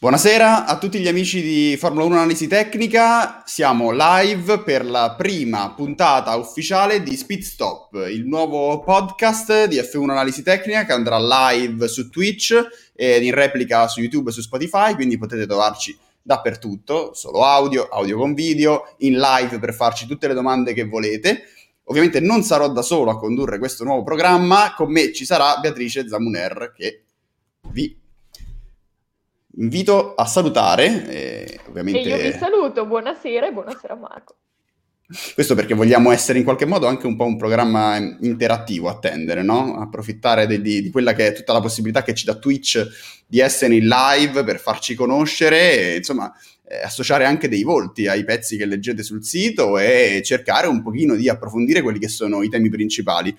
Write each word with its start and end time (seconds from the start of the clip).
Buonasera 0.00 0.64
a 0.66 0.78
tutti 0.78 1.00
gli 1.00 1.08
amici 1.08 1.42
di 1.42 1.76
Formula 1.76 2.04
1 2.04 2.14
Analisi 2.14 2.46
Tecnica, 2.46 3.42
siamo 3.44 3.90
live 3.90 4.60
per 4.60 4.84
la 4.84 5.16
prima 5.18 5.72
puntata 5.74 6.36
ufficiale 6.36 7.02
di 7.02 7.16
Speed 7.16 7.40
Stop, 7.40 8.06
il 8.08 8.24
nuovo 8.24 8.78
podcast 8.78 9.64
di 9.64 9.76
F1 9.76 10.08
Analisi 10.08 10.44
Tecnica 10.44 10.84
che 10.84 10.92
andrà 10.92 11.18
live 11.18 11.88
su 11.88 12.10
Twitch 12.10 12.54
ed 12.94 13.24
in 13.24 13.34
replica 13.34 13.88
su 13.88 13.98
YouTube 13.98 14.30
e 14.30 14.32
su 14.32 14.40
Spotify, 14.40 14.94
quindi 14.94 15.18
potete 15.18 15.46
trovarci 15.46 15.98
dappertutto, 16.22 17.12
solo 17.14 17.42
audio, 17.42 17.88
audio 17.88 18.18
con 18.18 18.34
video, 18.34 18.94
in 18.98 19.18
live 19.18 19.58
per 19.58 19.74
farci 19.74 20.06
tutte 20.06 20.28
le 20.28 20.34
domande 20.34 20.74
che 20.74 20.84
volete. 20.84 21.42
Ovviamente 21.86 22.20
non 22.20 22.44
sarò 22.44 22.70
da 22.70 22.82
solo 22.82 23.10
a 23.10 23.18
condurre 23.18 23.58
questo 23.58 23.82
nuovo 23.82 24.04
programma, 24.04 24.74
con 24.76 24.92
me 24.92 25.12
ci 25.12 25.24
sarà 25.24 25.58
Beatrice 25.58 26.06
Zamuner 26.06 26.72
che 26.72 27.02
vi 27.72 28.06
invito 29.58 30.14
a 30.14 30.26
salutare. 30.26 31.08
Eh, 31.08 31.60
ovviamente... 31.68 32.00
E 32.00 32.02
io 32.02 32.16
vi 32.16 32.38
saluto, 32.38 32.86
buonasera 32.86 33.48
e 33.48 33.52
buonasera 33.52 33.94
Marco. 33.94 34.36
Questo 35.32 35.54
perché 35.54 35.72
vogliamo 35.72 36.10
essere 36.10 36.38
in 36.38 36.44
qualche 36.44 36.66
modo 36.66 36.86
anche 36.86 37.06
un 37.06 37.16
po' 37.16 37.24
un 37.24 37.38
programma 37.38 37.96
interattivo, 37.96 38.90
attendere, 38.90 39.42
no? 39.42 39.80
Approfittare 39.80 40.46
di, 40.46 40.60
di, 40.60 40.82
di, 40.82 40.90
quella 40.90 41.14
che 41.14 41.28
è 41.28 41.32
tutta 41.32 41.54
la 41.54 41.60
possibilità 41.60 42.02
che 42.02 42.12
ci 42.12 42.26
dà 42.26 42.34
Twitch 42.34 42.86
di 43.26 43.40
essere 43.40 43.74
in 43.76 43.88
live 43.88 44.44
per 44.44 44.58
farci 44.58 44.94
conoscere 44.94 45.92
e, 45.92 45.96
insomma, 45.96 46.30
eh, 46.68 46.82
associare 46.82 47.24
anche 47.24 47.48
dei 47.48 47.62
volti 47.62 48.06
ai 48.06 48.22
pezzi 48.22 48.58
che 48.58 48.66
leggete 48.66 49.02
sul 49.02 49.24
sito 49.24 49.78
e 49.78 50.20
cercare 50.22 50.66
un 50.66 50.82
pochino 50.82 51.14
di 51.14 51.30
approfondire 51.30 51.80
quelli 51.80 51.98
che 51.98 52.08
sono 52.08 52.42
i 52.42 52.50
temi 52.50 52.68
principali. 52.68 53.34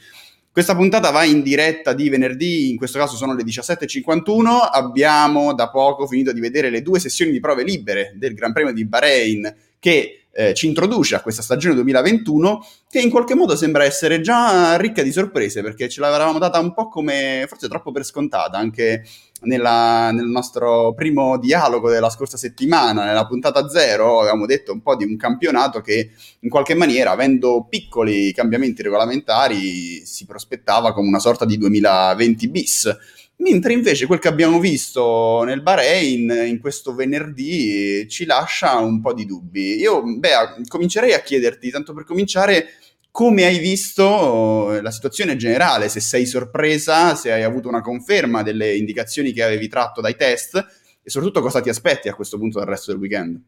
Questa 0.59 0.75
puntata 0.75 1.09
va 1.09 1.23
in 1.23 1.41
diretta 1.41 1.93
di 1.93 2.09
venerdì, 2.09 2.69
in 2.69 2.75
questo 2.75 2.99
caso 2.99 3.15
sono 3.15 3.33
le 3.33 3.43
17.51. 3.43 4.67
Abbiamo 4.69 5.53
da 5.53 5.69
poco 5.69 6.05
finito 6.05 6.33
di 6.33 6.41
vedere 6.41 6.69
le 6.69 6.81
due 6.81 6.99
sessioni 6.99 7.31
di 7.31 7.39
prove 7.39 7.63
libere 7.63 8.11
del 8.17 8.33
Gran 8.33 8.51
Premio 8.51 8.73
di 8.73 8.83
Bahrain 8.83 9.55
che 9.79 10.25
eh, 10.31 10.53
ci 10.53 10.67
introduce 10.67 11.15
a 11.15 11.21
questa 11.21 11.41
stagione 11.41 11.75
2021 11.75 12.65
che 12.89 12.99
in 12.99 13.09
qualche 13.09 13.35
modo 13.35 13.55
sembra 13.55 13.83
essere 13.83 14.21
già 14.21 14.77
ricca 14.77 15.01
di 15.01 15.11
sorprese 15.11 15.61
perché 15.61 15.89
ce 15.89 16.01
l'avevamo 16.01 16.39
data 16.39 16.59
un 16.59 16.73
po' 16.73 16.87
come 16.87 17.45
forse 17.47 17.67
troppo 17.67 17.91
per 17.91 18.05
scontata 18.05 18.57
anche 18.57 19.03
nella, 19.41 20.11
nel 20.11 20.25
nostro 20.25 20.93
primo 20.93 21.37
dialogo 21.37 21.89
della 21.89 22.09
scorsa 22.09 22.37
settimana, 22.37 23.05
nella 23.05 23.25
puntata 23.25 23.69
zero, 23.69 24.19
avevamo 24.19 24.45
detto 24.45 24.73
un 24.73 24.81
po' 24.81 24.95
di 24.95 25.05
un 25.05 25.15
campionato 25.15 25.81
che 25.81 26.11
in 26.39 26.49
qualche 26.49 26.73
maniera, 26.73 27.11
avendo 27.11 27.65
piccoli 27.69 28.33
cambiamenti 28.33 28.81
regolamentari, 28.81 30.05
si 30.05 30.25
prospettava 30.25 30.93
come 30.93 31.07
una 31.07 31.19
sorta 31.19 31.45
di 31.45 31.57
2020 31.57 32.47
bis. 32.49 32.97
Mentre 33.41 33.71
invece 33.71 34.05
quel 34.05 34.19
che 34.19 34.27
abbiamo 34.27 34.59
visto 34.59 35.43
nel 35.45 35.61
Bahrain 35.61 36.29
in 36.29 36.59
questo 36.59 36.93
venerdì 36.93 38.05
ci 38.09 38.25
lascia 38.25 38.77
un 38.79 38.99
po' 38.99 39.13
di 39.13 39.25
dubbi. 39.25 39.77
Io, 39.77 40.03
beh, 40.03 40.63
comincerei 40.67 41.13
a 41.13 41.19
chiederti, 41.19 41.69
tanto 41.69 41.93
per 41.93 42.03
cominciare, 42.03 42.67
come 43.09 43.45
hai 43.45 43.59
visto 43.59 44.73
eh, 44.73 44.81
la 44.81 44.91
situazione 44.91 45.37
generale, 45.37 45.87
se 45.87 46.01
sei 46.01 46.25
sorpresa, 46.25 47.15
se 47.15 47.31
hai 47.31 47.43
avuto 47.43 47.69
una 47.69 47.81
conferma 47.81 48.43
delle 48.43 48.75
indicazioni 48.75 49.31
che 49.31 49.43
avevi 49.43 49.69
tratto 49.69 50.01
dai 50.01 50.17
test 50.17 50.55
e 51.01 51.09
soprattutto 51.09 51.41
cosa 51.41 51.61
ti 51.61 51.69
aspetti 51.69 52.09
a 52.09 52.15
questo 52.15 52.37
punto 52.37 52.59
dal 52.59 52.67
resto 52.67 52.91
del 52.91 52.99
weekend? 52.99 53.41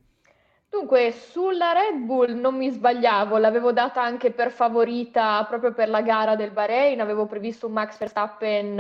Dunque, 0.70 1.14
sulla 1.32 1.74
Red 1.74 2.06
Bull 2.06 2.40
non 2.40 2.56
mi 2.56 2.72
sbagliavo, 2.72 3.38
l'avevo 3.38 3.74
data 3.74 4.02
anche 4.02 4.32
per 4.32 4.52
favorita 4.52 5.46
proprio 5.50 5.74
per 5.74 5.90
la 5.90 6.02
gara 6.02 6.38
del 6.38 6.52
Bahrain, 6.52 7.02
avevo 7.02 7.26
previsto 7.26 7.68
un 7.68 7.74
Max 7.74 7.98
Verstappen 7.98 8.80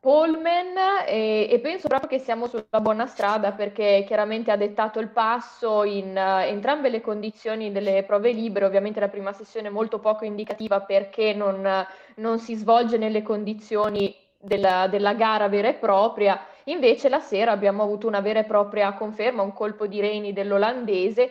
Polman 0.00 1.04
e, 1.06 1.46
e, 1.50 1.60
penso 1.60 1.86
proprio 1.86 2.08
che 2.08 2.18
siamo 2.18 2.46
sulla 2.46 2.80
buona 2.80 3.04
strada 3.04 3.52
perché 3.52 4.02
chiaramente 4.06 4.50
ha 4.50 4.56
dettato 4.56 4.98
il 4.98 5.10
passo 5.10 5.84
in 5.84 6.16
uh, 6.16 6.48
entrambe 6.48 6.88
le 6.88 7.02
condizioni 7.02 7.70
delle 7.70 8.02
prove 8.04 8.32
libere, 8.32 8.64
ovviamente 8.64 8.98
la 8.98 9.10
prima 9.10 9.34
sessione 9.34 9.68
è 9.68 9.70
molto 9.70 9.98
poco 9.98 10.24
indicativa 10.24 10.80
perché 10.80 11.34
non, 11.34 11.86
non 12.16 12.38
si 12.38 12.54
svolge 12.54 12.96
nelle 12.96 13.20
condizioni 13.20 14.16
della, 14.38 14.86
della, 14.86 15.12
gara 15.12 15.48
vera 15.48 15.68
e 15.68 15.74
propria, 15.74 16.46
invece 16.64 17.10
la 17.10 17.20
sera 17.20 17.52
abbiamo 17.52 17.82
avuto 17.82 18.06
una 18.06 18.20
vera 18.20 18.40
e 18.40 18.44
propria 18.44 18.94
conferma, 18.94 19.42
un 19.42 19.52
colpo 19.52 19.86
di 19.86 20.00
reni 20.00 20.32
dell'olandese 20.32 21.30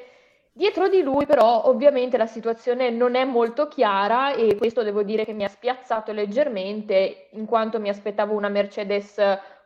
Dietro 0.52 0.90
di 0.90 1.02
lui 1.02 1.26
però 1.26 1.66
ovviamente 1.66 2.18
la 2.18 2.26
situazione 2.26 2.90
non 2.90 3.16
è 3.16 3.24
molto 3.24 3.68
chiara 3.68 4.34
e 4.34 4.56
questo 4.58 4.84
devo 4.84 5.04
dire 5.04 5.24
che 5.24 5.34
mi 5.34 5.44
ha 5.44 5.50
spiazzato 5.50 6.12
leggermente 6.12 7.30
in 7.32 7.46
quanto 7.46 7.80
mi 7.80 7.90
aspettavo 7.90 8.34
una 8.34 8.50
Mercedes 8.50 9.18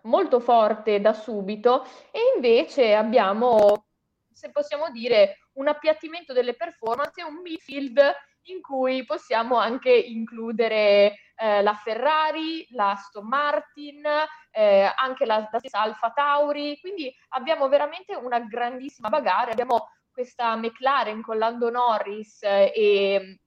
molto 0.04 0.40
forte 0.40 1.02
da 1.02 1.14
subito. 1.14 1.84
E 2.12 2.20
invece 2.36 2.94
abbiamo, 2.94 3.88
se 4.32 4.52
possiamo 4.52 4.92
dire, 4.92 5.50
un 5.54 5.68
appiattimento 5.68 6.34
delle 6.34 6.56
performance 6.56 7.24
un 7.24 7.42
midfield 7.42 8.00
in 8.48 8.62
cui 8.62 9.06
possiamo 9.06 9.58
anche 9.58 9.92
includere 9.92 11.16
eh, 11.36 11.62
la 11.62 11.74
Ferrari, 11.76 12.68
la 12.72 12.92
Aston 12.92 13.28
Martin, 13.28 14.04
eh, 14.52 14.92
anche 14.96 15.26
la, 15.26 15.48
la 15.52 15.60
stessa 15.60 15.80
Alfa 15.80 16.12
Tauri, 16.12 16.78
quindi 16.82 17.14
abbiamo 17.30 17.70
veramente 17.70 18.16
una 18.16 18.40
grandissima 18.40 19.10
bagarre, 19.10 19.52
abbiamo 19.52 19.88
questa 20.14 20.56
McLaren 20.56 21.22
con 21.22 21.38
Lando 21.38 21.70
Norris 21.70 22.44
eh, 22.44 22.72
e, 22.74 23.40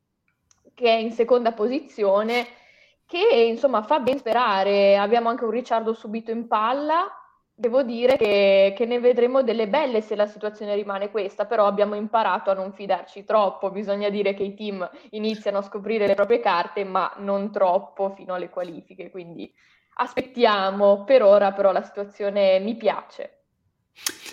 che 0.74 0.84
è 0.84 0.96
in 0.96 1.12
seconda 1.12 1.52
posizione, 1.52 2.46
che 3.06 3.46
insomma 3.48 3.82
fa 3.82 4.00
ben 4.00 4.18
sperare. 4.18 4.98
Abbiamo 4.98 5.28
anche 5.28 5.44
un 5.44 5.50
Ricciardo 5.50 5.94
subito 5.94 6.30
in 6.30 6.46
palla. 6.46 7.10
Devo 7.58 7.82
dire 7.82 8.18
che, 8.18 8.74
che, 8.76 8.84
ne 8.84 9.00
vedremo 9.00 9.42
delle 9.42 9.66
belle 9.66 10.02
se 10.02 10.14
la 10.14 10.26
situazione 10.26 10.74
rimane 10.74 11.10
questa, 11.10 11.46
però 11.46 11.64
abbiamo 11.64 11.94
imparato 11.94 12.50
a 12.50 12.54
non 12.54 12.74
fidarci 12.74 13.24
troppo. 13.24 13.70
Bisogna 13.70 14.10
dire 14.10 14.34
che 14.34 14.42
i 14.42 14.54
team 14.54 14.86
iniziano 15.10 15.58
a 15.58 15.62
scoprire 15.62 16.06
le 16.06 16.14
proprie 16.14 16.40
carte, 16.40 16.84
ma 16.84 17.10
non 17.18 17.50
troppo 17.50 18.10
fino 18.10 18.34
alle 18.34 18.50
qualifiche. 18.50 19.10
Quindi 19.10 19.50
aspettiamo. 19.94 21.04
Per 21.04 21.22
ora, 21.22 21.52
però, 21.52 21.72
la 21.72 21.82
situazione 21.82 22.58
mi 22.58 22.76
piace. 22.76 23.44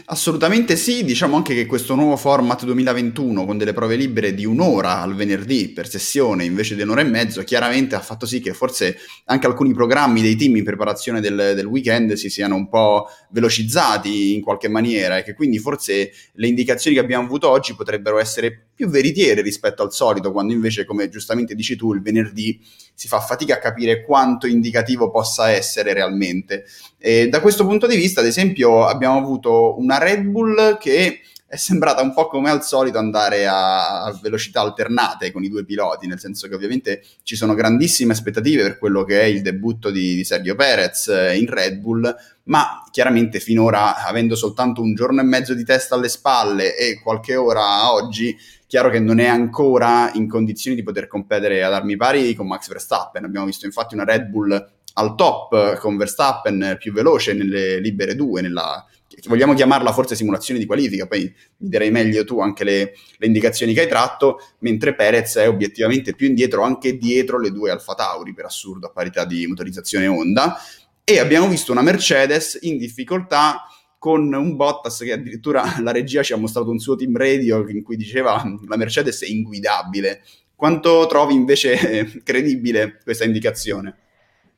Assolutamente 0.05 0.75
sì, 0.75 1.03
diciamo 1.03 1.35
anche 1.35 1.53
che 1.53 1.67
questo 1.67 1.93
nuovo 1.93 2.17
format 2.17 2.63
2021 2.65 3.45
con 3.45 3.57
delle 3.57 3.73
prove 3.73 3.95
libere 3.95 4.33
di 4.33 4.43
un'ora 4.43 5.01
al 5.01 5.13
venerdì 5.13 5.69
per 5.69 5.87
sessione 5.87 6.45
invece 6.45 6.75
di 6.75 6.81
un'ora 6.81 7.01
e 7.01 7.05
mezzo 7.05 7.43
chiaramente 7.43 7.93
ha 7.93 7.99
fatto 7.99 8.25
sì 8.25 8.41
che 8.41 8.53
forse 8.53 8.97
anche 9.25 9.45
alcuni 9.45 9.71
programmi 9.71 10.21
dei 10.21 10.35
team 10.35 10.55
in 10.55 10.63
preparazione 10.63 11.21
del, 11.21 11.53
del 11.55 11.65
weekend 11.65 12.13
si 12.13 12.29
siano 12.29 12.55
un 12.55 12.67
po' 12.69 13.07
velocizzati 13.29 14.33
in 14.33 14.41
qualche 14.41 14.67
maniera 14.67 15.17
e 15.17 15.23
che 15.23 15.35
quindi 15.35 15.59
forse 15.59 16.11
le 16.33 16.47
indicazioni 16.47 16.95
che 16.95 17.01
abbiamo 17.01 17.25
avuto 17.25 17.49
oggi 17.49 17.75
potrebbero 17.75 18.19
essere 18.19 18.69
più 18.73 18.89
veritiere 18.89 19.41
rispetto 19.41 19.83
al 19.83 19.93
solito, 19.93 20.31
quando 20.31 20.53
invece, 20.53 20.85
come 20.85 21.09
giustamente 21.09 21.53
dici 21.55 21.75
tu, 21.75 21.93
il 21.93 22.01
venerdì 22.01 22.59
si 22.93 23.07
fa 23.07 23.19
fatica 23.19 23.55
a 23.55 23.59
capire 23.59 24.03
quanto 24.03 24.47
indicativo 24.47 25.11
possa 25.11 25.51
essere 25.51 25.93
realmente. 25.93 26.65
E 26.97 27.29
da 27.29 27.39
questo 27.39 27.65
punto 27.65 27.85
di 27.85 27.95
vista, 27.95 28.21
ad 28.21 28.27
esempio, 28.27 28.85
abbiamo 28.85 29.17
avuto 29.17 29.75
una 29.83 29.97
Red 29.97 30.23
Bull 30.23 30.77
che 30.77 31.19
è 31.45 31.57
sembrata 31.57 32.01
un 32.01 32.13
po' 32.13 32.25
come 32.25 32.49
al 32.49 32.63
solito 32.63 32.97
andare 32.97 33.45
a, 33.45 34.11
velocità 34.23 34.61
alternate 34.61 35.31
con 35.31 35.43
i 35.43 35.49
due 35.49 35.63
piloti, 35.63 36.07
nel 36.07 36.19
senso 36.19 36.47
che 36.47 36.55
ovviamente 36.55 37.03
ci 37.21 37.35
sono 37.35 37.53
grandissime 37.53 38.13
aspettative 38.13 38.63
per 38.63 38.79
quello 38.79 39.03
che 39.03 39.21
è 39.21 39.25
il 39.25 39.43
debutto 39.43 39.91
di, 39.91 40.15
di 40.15 40.23
Sergio 40.23 40.55
Perez 40.55 41.09
eh, 41.09 41.37
in 41.37 41.45
Red 41.45 41.77
Bull, 41.77 42.15
ma 42.45 42.83
chiaramente 42.89 43.39
finora, 43.39 44.03
avendo 44.03 44.35
soltanto 44.35 44.81
un 44.81 44.95
giorno 44.95 45.21
e 45.21 45.25
mezzo 45.25 45.53
di 45.53 45.63
testa 45.63 45.93
alle 45.93 46.09
spalle 46.09 46.75
e 46.75 46.99
qualche 46.99 47.35
ora 47.35 47.91
oggi, 47.91 48.35
chiaro 48.65 48.89
che 48.89 48.99
non 48.99 49.19
è 49.19 49.27
ancora 49.27 50.09
in 50.15 50.27
condizioni 50.27 50.75
di 50.75 50.81
poter 50.81 51.05
competere 51.05 51.63
ad 51.63 51.73
armi 51.73 51.95
pari 51.95 52.33
con 52.33 52.47
Max 52.47 52.67
Verstappen. 52.67 53.25
Abbiamo 53.25 53.45
visto 53.45 53.67
infatti 53.67 53.93
una 53.93 54.05
Red 54.05 54.25
Bull 54.25 54.71
al 54.95 55.15
top 55.15 55.77
con 55.77 55.97
Verstappen 55.97 56.77
più 56.79 56.93
veloce 56.93 57.33
nelle 57.33 57.79
libere 57.79 58.15
due, 58.15 58.41
nella 58.41 58.83
vogliamo 59.27 59.53
chiamarla 59.53 59.91
forse 59.91 60.15
simulazione 60.15 60.59
di 60.59 60.65
qualifica, 60.65 61.07
poi 61.07 61.21
mi 61.21 61.69
direi 61.69 61.91
meglio 61.91 62.23
tu 62.23 62.39
anche 62.39 62.63
le, 62.63 62.93
le, 63.17 63.25
indicazioni 63.25 63.73
che 63.73 63.81
hai 63.81 63.87
tratto, 63.87 64.39
mentre 64.59 64.95
Perez 64.95 65.35
è 65.37 65.47
obiettivamente 65.47 66.13
più 66.13 66.27
indietro, 66.27 66.63
anche 66.63 66.97
dietro 66.97 67.39
le 67.39 67.51
due 67.51 67.71
Alfa 67.71 67.93
Tauri, 67.93 68.33
per 68.33 68.45
assurdo, 68.45 68.87
a 68.87 68.91
parità 68.91 69.25
di 69.25 69.45
motorizzazione 69.47 70.07
Honda, 70.07 70.57
e 71.03 71.19
abbiamo 71.19 71.47
visto 71.47 71.71
una 71.71 71.81
Mercedes 71.81 72.57
in 72.61 72.77
difficoltà 72.77 73.67
con 73.97 74.33
un 74.33 74.55
Bottas 74.55 74.97
che 74.97 75.13
addirittura 75.13 75.63
la 75.79 75.91
regia 75.91 76.23
ci 76.23 76.33
ha 76.33 76.37
mostrato 76.37 76.69
un 76.69 76.79
suo 76.79 76.95
team 76.95 77.15
radio 77.15 77.67
in 77.69 77.83
cui 77.83 77.95
diceva 77.95 78.43
la 78.67 78.75
Mercedes 78.75 79.23
è 79.23 79.27
inguidabile. 79.27 80.23
Quanto 80.55 81.05
trovi 81.07 81.33
invece 81.33 82.21
credibile 82.23 82.99
questa 83.03 83.23
indicazione? 83.23 84.02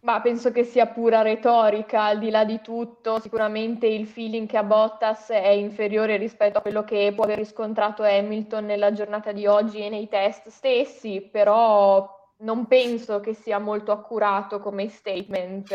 Ma 0.05 0.21
penso 0.21 0.51
che 0.51 0.63
sia 0.63 0.85
pura 0.85 1.23
retorica, 1.23 2.03
al 2.03 2.19
di 2.19 2.29
là 2.29 2.45
di 2.45 2.61
tutto, 2.61 3.19
sicuramente 3.19 3.87
il 3.87 4.05
feeling 4.05 4.47
che 4.47 4.55
ha 4.55 4.61
Bottas 4.63 5.29
è 5.29 5.47
inferiore 5.47 6.17
rispetto 6.17 6.59
a 6.59 6.61
quello 6.61 6.83
che 6.83 7.11
può 7.15 7.23
aver 7.23 7.39
riscontrato 7.39 8.03
Hamilton 8.03 8.65
nella 8.65 8.91
giornata 8.93 9.31
di 9.31 9.47
oggi 9.47 9.79
e 9.79 9.89
nei 9.89 10.07
test 10.07 10.49
stessi, 10.49 11.21
però 11.21 12.07
non 12.41 12.67
penso 12.67 13.19
che 13.19 13.33
sia 13.33 13.57
molto 13.57 13.91
accurato 13.91 14.59
come 14.59 14.89
statement 14.89 15.73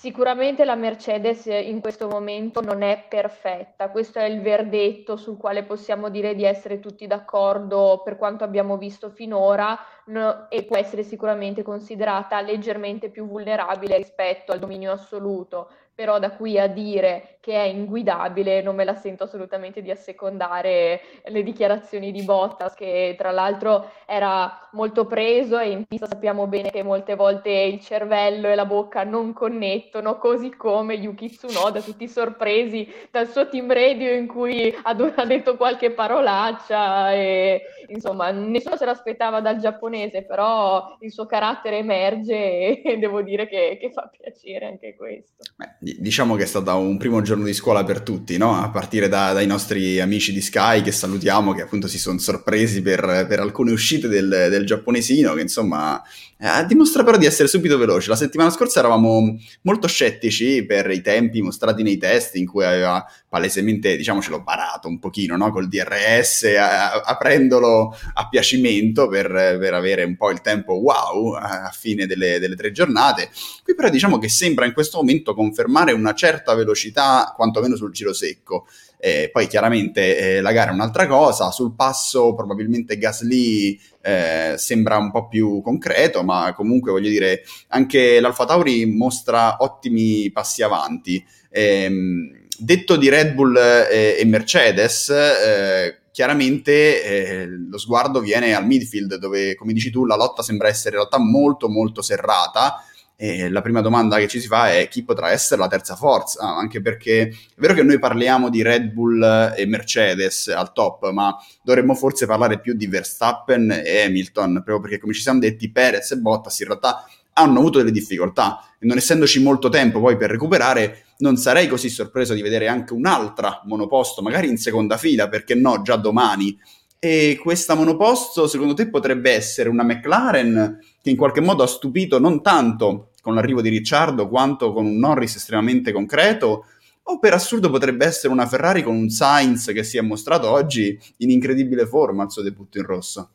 Sicuramente 0.00 0.64
la 0.64 0.76
Mercedes 0.76 1.46
in 1.46 1.80
questo 1.80 2.06
momento 2.06 2.60
non 2.60 2.82
è 2.82 3.06
perfetta, 3.08 3.90
questo 3.90 4.20
è 4.20 4.26
il 4.26 4.40
verdetto 4.40 5.16
sul 5.16 5.36
quale 5.36 5.64
possiamo 5.64 6.08
dire 6.08 6.36
di 6.36 6.44
essere 6.44 6.78
tutti 6.78 7.08
d'accordo 7.08 8.02
per 8.04 8.16
quanto 8.16 8.44
abbiamo 8.44 8.76
visto 8.76 9.10
finora 9.10 9.76
no, 10.04 10.48
e 10.50 10.62
può 10.62 10.76
essere 10.76 11.02
sicuramente 11.02 11.64
considerata 11.64 12.40
leggermente 12.42 13.10
più 13.10 13.26
vulnerabile 13.26 13.96
rispetto 13.96 14.52
al 14.52 14.60
dominio 14.60 14.92
assoluto, 14.92 15.68
però 15.98 16.20
da 16.20 16.30
qui 16.30 16.56
a 16.60 16.68
dire 16.68 17.38
che 17.40 17.54
è 17.54 17.64
inguidabile 17.64 18.62
non 18.62 18.76
me 18.76 18.84
la 18.84 18.94
sento 18.94 19.24
assolutamente 19.24 19.82
di 19.82 19.90
assecondare 19.90 21.00
le 21.24 21.42
dichiarazioni 21.42 22.12
di 22.12 22.22
Bottas 22.22 22.74
che 22.74 23.16
tra 23.18 23.32
l'altro 23.32 23.90
era 24.06 24.68
molto 24.72 25.06
preso 25.06 25.58
e 25.58 25.70
in 25.70 25.86
pista 25.86 26.06
sappiamo 26.06 26.46
bene 26.46 26.70
che 26.70 26.84
molte 26.84 27.16
volte 27.16 27.50
il 27.50 27.80
cervello 27.80 28.46
e 28.46 28.54
la 28.54 28.64
bocca 28.64 29.02
non 29.02 29.32
connettono, 29.32 30.18
così 30.18 30.50
come 30.50 30.94
Yuki 30.94 31.30
Tsunoda, 31.30 31.80
tutti 31.80 32.06
sorpresi 32.06 32.86
dal 33.10 33.28
suo 33.28 33.48
team 33.48 33.72
radio 33.72 34.12
in 34.12 34.28
cui 34.28 34.72
ha, 34.82 34.94
detto 35.24 35.56
qualche 35.56 35.90
parolaccia 35.90 37.12
e 37.12 37.62
insomma 37.88 38.30
nessuno 38.30 38.76
se 38.76 38.84
l'aspettava 38.84 39.40
dal 39.40 39.58
giapponese, 39.58 40.22
però 40.22 40.96
il 41.00 41.10
suo 41.10 41.26
carattere 41.26 41.78
emerge 41.78 42.82
e 42.82 42.98
devo 43.00 43.22
dire 43.22 43.48
che, 43.48 43.78
che 43.80 43.90
fa 43.90 44.08
piacere 44.08 44.66
anche 44.66 44.94
questo. 44.94 45.44
Beh, 45.56 45.87
diciamo 45.98 46.34
che 46.34 46.42
è 46.42 46.46
stato 46.46 46.76
un 46.76 46.96
primo 46.96 47.22
giorno 47.22 47.44
di 47.44 47.54
scuola 47.54 47.84
per 47.84 48.00
tutti, 48.00 48.36
no? 48.36 48.60
A 48.60 48.68
partire 48.70 49.08
da, 49.08 49.32
dai 49.32 49.46
nostri 49.46 50.00
amici 50.00 50.32
di 50.32 50.40
Sky 50.40 50.82
che 50.82 50.92
salutiamo, 50.92 51.52
che 51.52 51.62
appunto 51.62 51.86
si 51.86 51.98
sono 51.98 52.18
sorpresi 52.18 52.82
per, 52.82 53.26
per 53.28 53.40
alcune 53.40 53.72
uscite 53.72 54.08
del, 54.08 54.48
del, 54.50 54.66
giapponesino, 54.66 55.34
che 55.34 55.42
insomma 55.42 56.02
eh, 56.40 56.66
dimostra 56.66 57.02
però 57.02 57.16
di 57.16 57.26
essere 57.26 57.48
subito 57.48 57.78
veloce. 57.78 58.08
La 58.08 58.16
settimana 58.16 58.50
scorsa 58.50 58.80
eravamo 58.80 59.36
molto 59.62 59.88
scettici 59.88 60.64
per 60.64 60.90
i 60.90 61.00
tempi 61.00 61.42
mostrati 61.42 61.82
nei 61.82 61.96
test, 61.96 62.36
in 62.36 62.46
cui 62.46 62.64
aveva 62.64 63.04
palesemente, 63.28 63.96
diciamocelo, 63.96 64.42
barato 64.42 64.88
un 64.88 64.98
pochino, 64.98 65.36
no? 65.36 65.50
Col 65.50 65.68
DRS, 65.68 66.44
a, 66.58 67.00
aprendolo 67.00 67.96
a 68.14 68.28
piacimento 68.28 69.08
per, 69.08 69.28
per, 69.28 69.74
avere 69.74 70.04
un 70.04 70.16
po' 70.16 70.30
il 70.30 70.40
tempo 70.40 70.74
wow 70.74 71.32
a 71.34 71.70
fine 71.72 72.06
delle, 72.06 72.38
delle 72.38 72.56
tre 72.56 72.72
giornate. 72.72 73.30
Qui 73.62 73.74
però 73.74 73.88
diciamo 73.90 74.18
che 74.18 74.28
sembra 74.28 74.64
in 74.64 74.72
questo 74.72 74.98
momento 74.98 75.34
confermare 75.34 75.76
confermare 75.78 75.92
una 75.92 76.14
certa 76.14 76.54
velocità, 76.54 77.32
quantomeno 77.36 77.76
sul 77.76 77.92
giro 77.92 78.12
secco. 78.12 78.66
Eh, 79.00 79.30
poi 79.32 79.46
chiaramente 79.46 80.18
eh, 80.18 80.40
la 80.40 80.50
gara 80.50 80.70
è 80.70 80.74
un'altra 80.74 81.06
cosa, 81.06 81.52
sul 81.52 81.74
passo 81.76 82.34
probabilmente 82.34 82.98
Gasly 82.98 83.78
eh, 84.02 84.54
sembra 84.56 84.96
un 84.96 85.12
po' 85.12 85.28
più 85.28 85.60
concreto, 85.62 86.24
ma 86.24 86.52
comunque 86.54 86.90
voglio 86.90 87.08
dire, 87.08 87.42
anche 87.68 88.18
l'Alfa 88.18 88.44
Tauri 88.44 88.86
mostra 88.86 89.58
ottimi 89.60 90.30
passi 90.32 90.62
avanti. 90.62 91.24
Ehm, 91.50 92.46
detto 92.58 92.96
di 92.96 93.08
Red 93.08 93.34
Bull 93.34 93.56
eh, 93.56 94.16
e 94.18 94.24
Mercedes, 94.24 95.10
eh, 95.10 95.98
chiaramente 96.10 97.04
eh, 97.04 97.46
lo 97.46 97.78
sguardo 97.78 98.18
viene 98.18 98.52
al 98.52 98.66
midfield, 98.66 99.14
dove, 99.14 99.54
come 99.54 99.72
dici 99.72 99.90
tu, 99.90 100.06
la 100.06 100.16
lotta 100.16 100.42
sembra 100.42 100.66
essere 100.66 100.96
in 100.96 101.02
realtà 101.02 101.18
molto 101.18 101.68
molto 101.68 102.02
serrata. 102.02 102.82
E 103.20 103.48
la 103.48 103.62
prima 103.62 103.80
domanda 103.80 104.16
che 104.18 104.28
ci 104.28 104.38
si 104.38 104.46
fa 104.46 104.70
è 104.70 104.86
chi 104.86 105.02
potrà 105.02 105.32
essere 105.32 105.60
la 105.60 105.66
terza 105.66 105.96
forza, 105.96 106.54
anche 106.54 106.80
perché 106.80 107.22
è 107.22 107.34
vero 107.56 107.74
che 107.74 107.82
noi 107.82 107.98
parliamo 107.98 108.48
di 108.48 108.62
Red 108.62 108.92
Bull 108.92 109.54
e 109.56 109.66
Mercedes 109.66 110.46
al 110.46 110.72
top, 110.72 111.10
ma 111.10 111.36
dovremmo 111.60 111.96
forse 111.96 112.26
parlare 112.26 112.60
più 112.60 112.74
di 112.74 112.86
Verstappen 112.86 113.72
e 113.72 114.04
Hamilton, 114.04 114.52
proprio 114.52 114.78
perché 114.78 114.98
come 115.00 115.14
ci 115.14 115.20
siamo 115.20 115.40
detti 115.40 115.68
Perez 115.68 116.12
e 116.12 116.18
Bottas 116.18 116.60
in 116.60 116.66
realtà 116.68 117.04
hanno 117.32 117.58
avuto 117.58 117.78
delle 117.78 117.90
difficoltà 117.90 118.62
e 118.78 118.86
non 118.86 118.96
essendoci 118.96 119.42
molto 119.42 119.68
tempo 119.68 119.98
poi 119.98 120.16
per 120.16 120.30
recuperare, 120.30 121.06
non 121.18 121.36
sarei 121.36 121.66
così 121.66 121.88
sorpreso 121.88 122.34
di 122.34 122.42
vedere 122.42 122.68
anche 122.68 122.92
un'altra 122.92 123.62
monoposto, 123.64 124.22
magari 124.22 124.48
in 124.48 124.58
seconda 124.58 124.96
fila, 124.96 125.28
perché 125.28 125.56
no, 125.56 125.82
già 125.82 125.96
domani. 125.96 126.56
E 127.00 127.38
questa 127.40 127.74
monoposto 127.74 128.48
secondo 128.48 128.74
te 128.74 128.90
potrebbe 128.90 129.30
essere 129.30 129.68
una 129.68 129.84
McLaren 129.84 130.80
che 131.00 131.10
in 131.10 131.16
qualche 131.16 131.40
modo 131.40 131.62
ha 131.62 131.68
stupito 131.68 132.18
non 132.18 132.42
tanto 132.42 133.10
con 133.22 133.36
l'arrivo 133.36 133.60
di 133.60 133.68
Ricciardo 133.68 134.28
quanto 134.28 134.72
con 134.72 134.84
un 134.84 134.98
Norris 134.98 135.36
estremamente 135.36 135.92
concreto, 135.92 136.64
o 137.04 137.18
per 137.20 137.34
assurdo 137.34 137.70
potrebbe 137.70 138.04
essere 138.04 138.32
una 138.32 138.46
Ferrari 138.46 138.82
con 138.82 138.96
un 138.96 139.10
Sainz 139.10 139.66
che 139.66 139.84
si 139.84 139.96
è 139.96 140.00
mostrato 140.00 140.50
oggi 140.50 140.98
in 141.18 141.30
incredibile 141.30 141.86
forma 141.86 142.24
al 142.24 142.32
suo 142.32 142.42
debutto 142.42 142.78
in 142.78 142.84
rosso. 142.84 143.30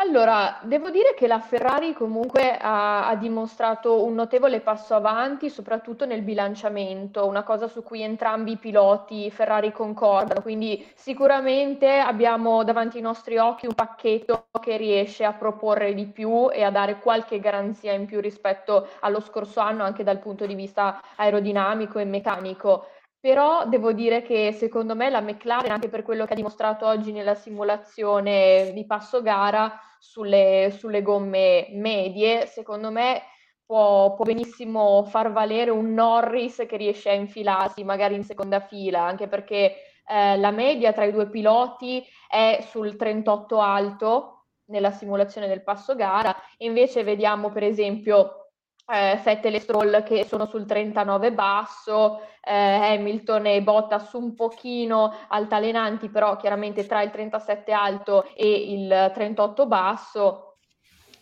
Allora, 0.00 0.60
devo 0.62 0.90
dire 0.90 1.12
che 1.14 1.26
la 1.26 1.40
Ferrari 1.40 1.92
comunque 1.92 2.56
ha, 2.56 3.08
ha, 3.08 3.16
dimostrato 3.16 4.04
un 4.04 4.14
notevole 4.14 4.60
passo 4.60 4.94
avanti, 4.94 5.50
soprattutto 5.50 6.06
nel 6.06 6.22
bilanciamento, 6.22 7.26
una 7.26 7.42
cosa 7.42 7.66
su 7.66 7.82
cui 7.82 8.02
entrambi 8.02 8.52
i 8.52 8.56
piloti 8.58 9.28
Ferrari 9.32 9.72
concordano, 9.72 10.40
quindi 10.40 10.88
sicuramente 10.94 11.98
abbiamo 11.98 12.62
davanti 12.62 12.98
ai 12.98 13.02
nostri 13.02 13.38
occhi 13.38 13.66
un 13.66 13.74
pacchetto 13.74 14.46
che 14.60 14.76
riesce 14.76 15.24
a 15.24 15.32
proporre 15.32 15.92
di 15.94 16.06
più 16.06 16.48
e 16.48 16.62
a 16.62 16.70
dare 16.70 17.00
qualche 17.00 17.40
garanzia 17.40 17.92
in 17.92 18.06
più 18.06 18.20
rispetto 18.20 18.86
allo 19.00 19.18
scorso 19.20 19.58
anno 19.58 19.82
anche 19.82 20.04
dal 20.04 20.20
punto 20.20 20.46
di 20.46 20.54
vista 20.54 21.02
aerodinamico 21.16 21.98
e 21.98 22.04
meccanico. 22.04 22.86
Però 23.20 23.66
devo 23.66 23.90
dire 23.90 24.22
che 24.22 24.52
secondo 24.52 24.94
me 24.94 25.10
la 25.10 25.20
McLaren, 25.20 25.72
anche 25.72 25.88
per 25.88 26.04
quello 26.04 26.24
che 26.24 26.34
ha 26.34 26.36
dimostrato 26.36 26.86
oggi 26.86 27.10
nella 27.10 27.34
simulazione 27.34 28.70
di 28.72 28.86
passo 28.86 29.22
gara 29.22 29.76
sulle, 29.98 30.74
sulle 30.76 31.02
gomme 31.02 31.68
medie, 31.72 32.46
secondo 32.46 32.90
me 32.90 33.22
può, 33.64 34.14
può, 34.14 34.24
benissimo 34.24 35.04
far 35.04 35.30
valere 35.32 35.70
un 35.70 35.92
Norris 35.92 36.64
che 36.66 36.76
riesce 36.76 37.10
a 37.10 37.14
infilarsi 37.14 37.84
magari 37.84 38.14
in 38.14 38.24
seconda 38.24 38.60
fila, 38.60 39.02
anche 39.02 39.28
perché 39.28 39.76
eh, 40.06 40.36
la 40.38 40.50
media 40.50 40.92
tra 40.92 41.04
i 41.04 41.12
due 41.12 41.28
piloti 41.28 42.04
è 42.28 42.64
sul 42.70 42.96
38 42.96 43.60
alto 43.60 44.46
nella 44.66 44.90
simulazione 44.90 45.48
del 45.48 45.62
passo 45.62 45.94
gara, 45.94 46.34
invece 46.58 47.02
vediamo 47.02 47.50
per 47.50 47.62
esempio 47.62 48.47
eh, 48.90 49.20
Vettel 49.22 49.54
e 49.54 49.60
Stroll 49.60 50.02
che 50.02 50.24
sono 50.24 50.46
sul 50.46 50.64
39 50.64 51.32
basso, 51.32 52.20
eh, 52.42 52.52
Hamilton 52.52 53.46
e 53.46 53.62
Bottas 53.62 54.12
un 54.14 54.34
pochino 54.34 55.14
altalenanti, 55.28 56.08
però 56.08 56.36
chiaramente 56.36 56.86
tra 56.86 57.02
il 57.02 57.10
37 57.10 57.72
alto 57.72 58.24
e 58.34 58.48
il 58.72 59.10
38 59.14 59.66
basso. 59.66 60.44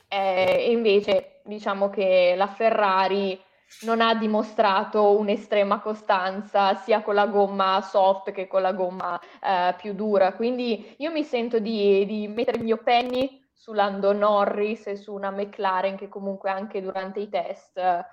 Eh, 0.08 0.70
invece 0.70 1.40
diciamo 1.44 1.90
che 1.90 2.34
la 2.36 2.46
Ferrari 2.46 3.40
non 3.80 4.00
ha 4.00 4.14
dimostrato 4.14 5.19
un'estrema 5.19 5.80
costanza 5.80 6.74
sia 6.76 7.02
con 7.02 7.14
la 7.14 7.26
gomma 7.26 7.81
soft 7.82 8.31
che 8.31 8.46
con 8.46 8.62
la 8.62 8.72
gomma 8.72 9.20
eh, 9.43 9.74
più 9.76 9.93
dura. 9.93 10.32
Quindi 10.34 10.94
io 10.98 11.10
mi 11.10 11.24
sento 11.24 11.58
di, 11.58 12.06
di 12.06 12.29
mettere 12.29 12.58
il 12.58 12.64
mio 12.64 12.76
penny 12.76 13.44
su 13.56 13.72
Lando 13.72 14.13
Norris 14.13 14.86
e 14.86 14.96
su 14.96 15.15
una 15.15 15.31
McLaren 15.31 15.96
che 15.96 16.08
comunque 16.08 16.51
anche 16.51 16.82
durante 16.82 17.20
i 17.20 17.29
test 17.29 17.79
ha 17.79 18.05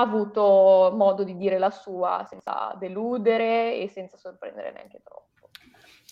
avuto 0.00 0.92
modo 0.94 1.24
di 1.24 1.36
dire 1.36 1.58
la 1.58 1.70
sua 1.70 2.24
senza 2.28 2.74
deludere 2.78 3.76
e 3.76 3.88
senza 3.88 4.16
sorprendere 4.18 4.72
neanche 4.72 5.00
troppo. 5.02 5.33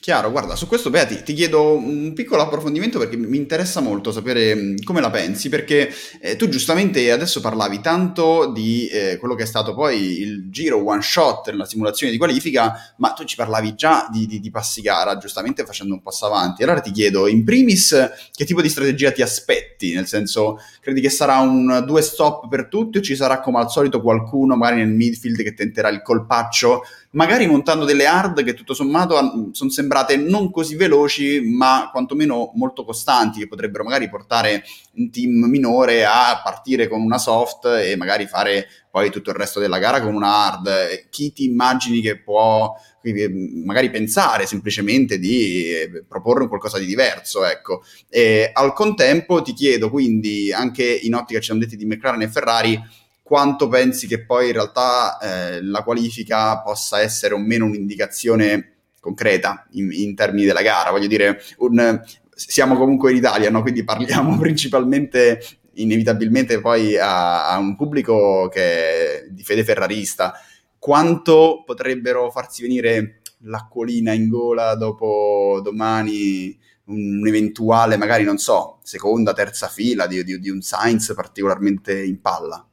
Chiaro, 0.02 0.32
guarda, 0.32 0.56
su 0.56 0.66
questo 0.66 0.90
Beati 0.90 1.22
ti 1.22 1.32
chiedo 1.32 1.76
un 1.76 2.12
piccolo 2.12 2.42
approfondimento 2.42 2.98
perché 2.98 3.16
mi 3.16 3.36
interessa 3.36 3.78
molto 3.78 4.10
sapere 4.10 4.74
come 4.82 5.00
la 5.00 5.10
pensi, 5.10 5.48
perché 5.48 5.94
eh, 6.20 6.34
tu 6.34 6.48
giustamente 6.48 7.12
adesso 7.12 7.40
parlavi 7.40 7.80
tanto 7.80 8.50
di 8.50 8.88
eh, 8.88 9.16
quello 9.18 9.36
che 9.36 9.44
è 9.44 9.46
stato 9.46 9.74
poi 9.74 10.20
il 10.20 10.50
giro 10.50 10.84
one 10.84 11.02
shot 11.02 11.50
nella 11.50 11.66
simulazione 11.66 12.10
di 12.10 12.18
qualifica, 12.18 12.94
ma 12.96 13.12
tu 13.12 13.22
ci 13.22 13.36
parlavi 13.36 13.76
già 13.76 14.08
di, 14.10 14.26
di, 14.26 14.40
di 14.40 14.50
passi 14.50 14.80
gara, 14.80 15.18
giustamente 15.18 15.64
facendo 15.64 15.94
un 15.94 16.02
passo 16.02 16.26
avanti. 16.26 16.64
Allora 16.64 16.80
ti 16.80 16.90
chiedo, 16.90 17.28
in 17.28 17.44
primis, 17.44 18.10
che 18.34 18.44
tipo 18.44 18.60
di 18.60 18.68
strategia 18.68 19.12
ti 19.12 19.22
aspetti? 19.22 19.94
Nel 19.94 20.08
senso, 20.08 20.58
credi 20.80 21.00
che 21.00 21.10
sarà 21.10 21.38
un 21.38 21.84
due 21.86 22.02
stop 22.02 22.48
per 22.48 22.66
tutti 22.66 22.98
o 22.98 23.02
ci 23.02 23.14
sarà 23.14 23.38
come 23.38 23.60
al 23.60 23.70
solito 23.70 24.02
qualcuno 24.02 24.56
magari 24.56 24.80
nel 24.80 24.92
midfield 24.92 25.44
che 25.44 25.54
tenterà 25.54 25.90
il 25.90 26.02
colpaccio 26.02 26.82
magari 27.12 27.46
montando 27.46 27.84
delle 27.84 28.06
hard 28.06 28.42
che 28.42 28.54
tutto 28.54 28.74
sommato 28.74 29.50
sono 29.52 29.70
sembrate 29.70 29.91
non 30.16 30.50
così 30.50 30.74
veloci, 30.74 31.40
ma 31.40 31.88
quantomeno 31.92 32.52
molto 32.54 32.84
costanti, 32.84 33.40
che 33.40 33.48
potrebbero 33.48 33.84
magari 33.84 34.08
portare 34.08 34.64
un 34.94 35.10
team 35.10 35.44
minore 35.44 36.04
a 36.04 36.40
partire 36.42 36.88
con 36.88 37.00
una 37.00 37.18
soft 37.18 37.66
e 37.66 37.96
magari 37.96 38.26
fare 38.26 38.66
poi 38.90 39.10
tutto 39.10 39.30
il 39.30 39.36
resto 39.36 39.60
della 39.60 39.78
gara 39.78 40.00
con 40.00 40.14
una 40.14 40.46
hard. 40.46 41.08
Chi 41.10 41.32
ti 41.32 41.44
immagini 41.44 42.00
che 42.00 42.18
può 42.18 42.74
magari 43.64 43.90
pensare 43.90 44.46
semplicemente 44.46 45.18
di 45.18 45.70
eh, 45.70 46.04
proporre 46.06 46.46
qualcosa 46.46 46.78
di 46.78 46.86
diverso, 46.86 47.44
ecco. 47.44 47.82
E 48.08 48.50
al 48.52 48.72
contempo 48.72 49.42
ti 49.42 49.52
chiedo 49.52 49.90
quindi, 49.90 50.52
anche 50.52 50.84
in 50.84 51.14
ottica 51.14 51.40
ci 51.40 51.46
siamo 51.46 51.60
detti 51.60 51.76
di 51.76 51.84
McLaren 51.84 52.22
e 52.22 52.28
Ferrari, 52.28 52.80
quanto 53.22 53.68
pensi 53.68 54.06
che 54.06 54.24
poi 54.24 54.48
in 54.48 54.52
realtà 54.52 55.18
eh, 55.18 55.62
la 55.62 55.82
qualifica 55.82 56.60
possa 56.60 57.00
essere 57.00 57.34
o 57.34 57.38
meno 57.38 57.64
un'indicazione 57.64 58.71
concreta 59.02 59.66
in, 59.72 59.90
in 59.90 60.14
termini 60.14 60.46
della 60.46 60.62
gara. 60.62 60.92
Voglio 60.92 61.08
dire, 61.08 61.42
un, 61.58 62.00
siamo 62.30 62.76
comunque 62.76 63.10
in 63.10 63.16
Italia, 63.16 63.50
no? 63.50 63.60
quindi 63.60 63.82
parliamo 63.82 64.38
principalmente 64.38 65.42
inevitabilmente 65.74 66.60
poi 66.60 66.96
a, 66.96 67.48
a 67.48 67.58
un 67.58 67.74
pubblico 67.74 68.48
che 68.48 69.24
è 69.24 69.26
di 69.28 69.42
fede 69.42 69.64
ferrarista, 69.64 70.34
quanto 70.78 71.64
potrebbero 71.66 72.30
farsi 72.30 72.62
venire 72.62 73.22
l'acquolina 73.44 74.12
in 74.12 74.28
gola 74.28 74.76
dopo 74.76 75.60
domani 75.64 76.56
un 76.84 77.26
eventuale, 77.26 77.96
magari 77.96 78.22
non 78.22 78.38
so, 78.38 78.78
seconda, 78.82 79.32
terza 79.32 79.66
fila 79.66 80.06
di, 80.06 80.22
di, 80.22 80.38
di 80.38 80.48
un 80.48 80.60
Sainz 80.60 81.12
particolarmente 81.16 82.00
in 82.04 82.20
palla? 82.20 82.64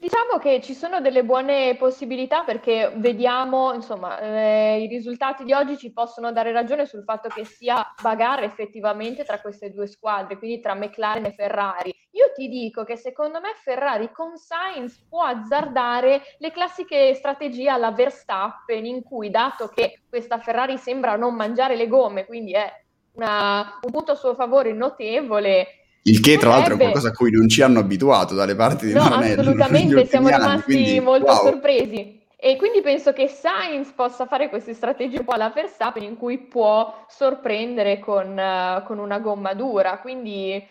Diciamo 0.00 0.38
che 0.38 0.62
ci 0.62 0.72
sono 0.72 1.02
delle 1.02 1.24
buone 1.24 1.76
possibilità 1.76 2.42
perché 2.42 2.90
vediamo, 2.96 3.74
insomma, 3.74 4.18
eh, 4.18 4.80
i 4.80 4.86
risultati 4.86 5.44
di 5.44 5.52
oggi 5.52 5.76
ci 5.76 5.92
possono 5.92 6.32
dare 6.32 6.52
ragione 6.52 6.86
sul 6.86 7.04
fatto 7.04 7.28
che 7.28 7.44
sia 7.44 7.86
bagarre 8.00 8.46
effettivamente 8.46 9.24
tra 9.24 9.42
queste 9.42 9.70
due 9.70 9.86
squadre, 9.86 10.38
quindi 10.38 10.62
tra 10.62 10.74
McLaren 10.74 11.26
e 11.26 11.32
Ferrari. 11.32 11.94
Io 12.12 12.32
ti 12.34 12.48
dico 12.48 12.82
che 12.82 12.96
secondo 12.96 13.40
me 13.40 13.50
Ferrari 13.62 14.10
con 14.10 14.38
Sainz 14.38 15.04
può 15.06 15.22
azzardare 15.22 16.22
le 16.38 16.50
classiche 16.50 17.12
strategie 17.12 17.68
alla 17.68 17.90
Verstappen 17.92 18.86
in 18.86 19.02
cui, 19.02 19.28
dato 19.28 19.68
che 19.68 20.00
questa 20.08 20.38
Ferrari 20.38 20.78
sembra 20.78 21.16
non 21.16 21.34
mangiare 21.34 21.76
le 21.76 21.88
gomme, 21.88 22.24
quindi 22.24 22.52
è 22.52 22.72
una, 23.16 23.78
un 23.82 23.90
punto 23.90 24.12
a 24.12 24.14
suo 24.14 24.34
favore 24.34 24.72
notevole, 24.72 25.79
il 26.02 26.20
che, 26.20 26.38
tra 26.38 26.50
l'altro, 26.50 26.74
è 26.74 26.78
qualcosa 26.78 27.08
a 27.08 27.12
cui 27.12 27.30
non 27.30 27.48
ci 27.48 27.62
hanno 27.62 27.78
abituato 27.78 28.34
dalle 28.34 28.54
parti 28.54 28.86
di 28.86 28.92
no, 28.92 29.02
Maranello. 29.02 29.40
Assolutamente, 29.40 30.06
siamo 30.06 30.28
anni, 30.28 30.36
rimasti 30.36 30.62
quindi, 30.72 31.00
molto 31.00 31.32
wow. 31.32 31.42
sorpresi. 31.42 32.18
E 32.42 32.56
quindi 32.56 32.80
penso 32.80 33.12
che 33.12 33.28
Sainz 33.28 33.92
possa 33.92 34.24
fare 34.24 34.48
queste 34.48 34.72
strategie 34.72 35.18
un 35.18 35.24
po' 35.26 35.32
alla 35.32 35.50
Verstappen 35.50 36.02
in 36.02 36.16
cui 36.16 36.38
può 36.38 37.04
sorprendere 37.06 37.98
con, 37.98 38.30
uh, 38.30 38.82
con 38.84 38.98
una 38.98 39.18
gomma 39.18 39.52
dura. 39.52 39.98
Quindi 39.98 40.66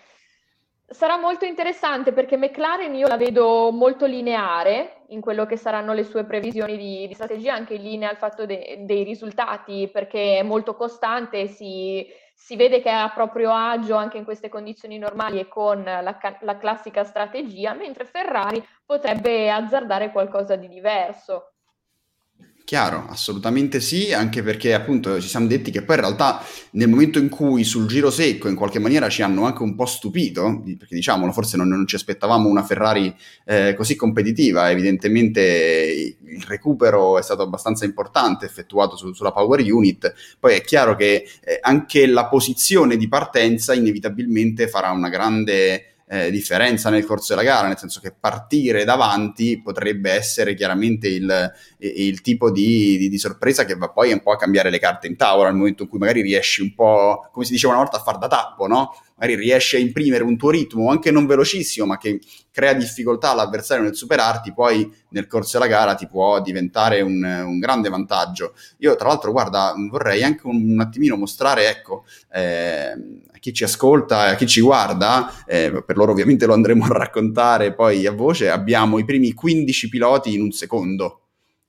sarà 0.88 1.19
molto 1.19 1.45
interessante 1.45 2.12
perché 2.12 2.38
McLaren 2.38 2.95
io 2.95 3.05
la 3.05 3.17
vedo 3.17 3.69
molto 3.71 4.07
lineare 4.07 5.03
in 5.09 5.21
quello 5.21 5.45
che 5.45 5.57
saranno 5.57 5.93
le 5.93 6.03
sue 6.03 6.24
previsioni 6.24 6.75
di, 6.75 7.07
di 7.07 7.13
strategia, 7.13 7.53
anche 7.53 7.75
in 7.75 7.83
linea 7.83 8.09
al 8.09 8.17
fatto 8.17 8.48
de, 8.48 8.79
dei 8.79 9.03
risultati, 9.03 9.88
perché 9.93 10.39
è 10.39 10.43
molto 10.43 10.75
costante, 10.75 11.45
si 11.45 12.07
si 12.39 12.55
vede 12.55 12.81
che 12.81 12.89
è 12.89 12.93
a 12.93 13.10
proprio 13.10 13.53
agio 13.53 13.96
anche 13.96 14.17
in 14.17 14.24
queste 14.24 14.48
condizioni 14.48 14.98
normali 14.98 15.39
e 15.39 15.50
con 15.50 15.84
la, 15.84 16.17
la, 16.39 16.58
classica 16.58 17.03
strategia, 17.03 17.74
mentre 17.74 18.05
Ferrari 18.05 18.65
potrebbe 18.86 19.51
azzardare 19.51 20.10
qualcosa 20.13 20.55
di 20.55 20.69
diverso. 20.69 21.51
Chiaro, 22.70 23.08
assolutamente 23.10 23.80
sì, 23.80 24.14
anche 24.14 24.44
perché 24.44 24.76
appunto 24.76 25.20
ci 25.20 25.28
siamo 25.28 25.48
detti 25.48 25.72
che 25.72 25.82
poi 25.82 25.96
in 25.96 26.02
realtà 26.02 26.40
nel 26.74 26.88
momento 26.88 27.18
in 27.18 27.28
cui 27.28 27.64
sul 27.64 27.88
giro 27.88 28.12
secco 28.12 28.48
in 28.48 28.54
qualche 28.54 28.78
maniera 28.78 29.10
ci 29.10 29.24
hanno 29.24 29.46
anche 29.46 29.64
un 29.64 29.74
po' 29.74 29.88
stupito, 29.88 30.62
perché 30.78 30.94
diciamolo, 30.94 31.32
forse 31.32 31.58
non, 31.58 31.68
non 31.68 31.88
ci 31.88 31.96
aspettavamo 31.96 32.48
una 32.48 32.62
Ferrari 32.62 33.12
eh, 33.46 33.74
così 33.76 33.96
competitiva, 33.96 34.70
evidentemente 34.70 36.16
il 36.24 36.44
recupero 36.44 37.18
è 37.18 37.24
stato 37.24 37.42
abbastanza 37.42 37.86
importante 37.86 38.46
effettuato 38.46 38.96
su, 38.96 39.14
sulla 39.14 39.32
Power 39.32 39.62
Unit, 39.62 40.14
poi 40.40 40.54
è 40.54 40.62
chiaro 40.62 40.96
che 40.96 41.28
eh, 41.42 41.58
anche 41.62 42.06
la 42.06 42.28
posizione 42.28 42.98
di 42.98 43.08
partenza 43.08 43.74
inevitabilmente 43.74 44.68
farà 44.68 44.92
una 44.92 45.10
grande 45.10 45.88
eh, 46.12 46.32
differenza 46.32 46.89
nel 46.89 47.06
corso 47.06 47.36
della 47.36 47.48
gara, 47.48 47.68
nel 47.68 47.78
senso 47.78 48.00
che 48.00 48.12
partire 48.12 48.84
davanti 48.84 49.62
potrebbe 49.62 50.12
essere 50.12 50.56
chiaramente 50.56 51.08
il, 51.08 51.54
il 51.78 52.22
tipo 52.22 52.50
di, 52.50 52.98
di, 52.98 53.10
di, 53.10 53.18
sorpresa 53.20 53.63
che 53.63 53.75
va 53.75 53.89
poi 53.89 54.12
un 54.12 54.22
po' 54.22 54.32
a 54.32 54.38
cambiare 54.38 54.72
le 54.72 54.80
carte 54.80 55.06
in 55.06 55.16
tavola, 55.16 55.50
nel 55.50 55.58
momento 55.58 55.84
in 55.84 55.89
cui 55.89 56.00
magari 56.00 56.22
riesci 56.22 56.63
un 56.63 56.74
po', 56.74 57.30
come 57.32 57.46
si 57.46 57.51
diceva 57.51 57.74
una 57.74 57.84
volta, 57.84 57.98
a 57.98 58.01
far 58.01 58.18
da 58.18 58.28
tappo, 58.28 58.66
no? 58.66 58.92
Magari 59.20 59.36
riesci 59.36 59.76
a 59.76 59.80
imprimere 59.80 60.24
un 60.24 60.38
tuo 60.38 60.50
ritmo, 60.50 60.90
anche 60.90 61.12
non 61.12 61.26
velocissimo, 61.26 61.86
ma 61.86 61.98
che 61.98 62.20
crea 62.52 62.74
difficoltà 62.74 63.32
all'avversario 63.32 63.84
nel 63.84 63.96
superarti, 63.96 64.54
poi 64.54 64.90
nel 65.10 65.28
corso 65.28 65.58
della 65.58 65.70
gara 65.70 65.96
ti 65.96 66.08
può 66.08 66.42
diventare 66.42 67.02
un, 67.02 67.24
un 67.24 67.60
grande 67.60 67.90
vantaggio. 67.90 68.54
Io, 68.80 68.96
tra 68.96 69.10
l'altro, 69.10 69.32
guarda, 69.32 69.74
vorrei 69.90 70.24
anche 70.24 70.48
un, 70.48 70.72
un 70.72 70.80
attimino 70.80 71.18
mostrare, 71.18 71.70
ecco, 71.70 72.06
eh, 72.32 72.94
chi 73.40 73.54
ci 73.54 73.64
ascolta 73.64 74.28
e 74.28 74.32
a 74.32 74.36
chi 74.36 74.48
ci 74.48 74.62
guarda, 74.62 75.44
eh, 75.46 75.84
per 75.86 75.98
loro 75.98 76.12
ovviamente 76.12 76.46
lo 76.46 76.54
andremo 76.54 76.86
a 76.86 76.98
raccontare 76.98 77.74
poi 77.74 78.06
a 78.06 78.12
voce, 78.12 78.50
abbiamo 78.50 79.00
i 79.00 79.06
primi 79.06 79.34
15 79.34 79.90
piloti 79.90 80.34
in 80.34 80.42
un 80.42 80.52
secondo. 80.52 81.22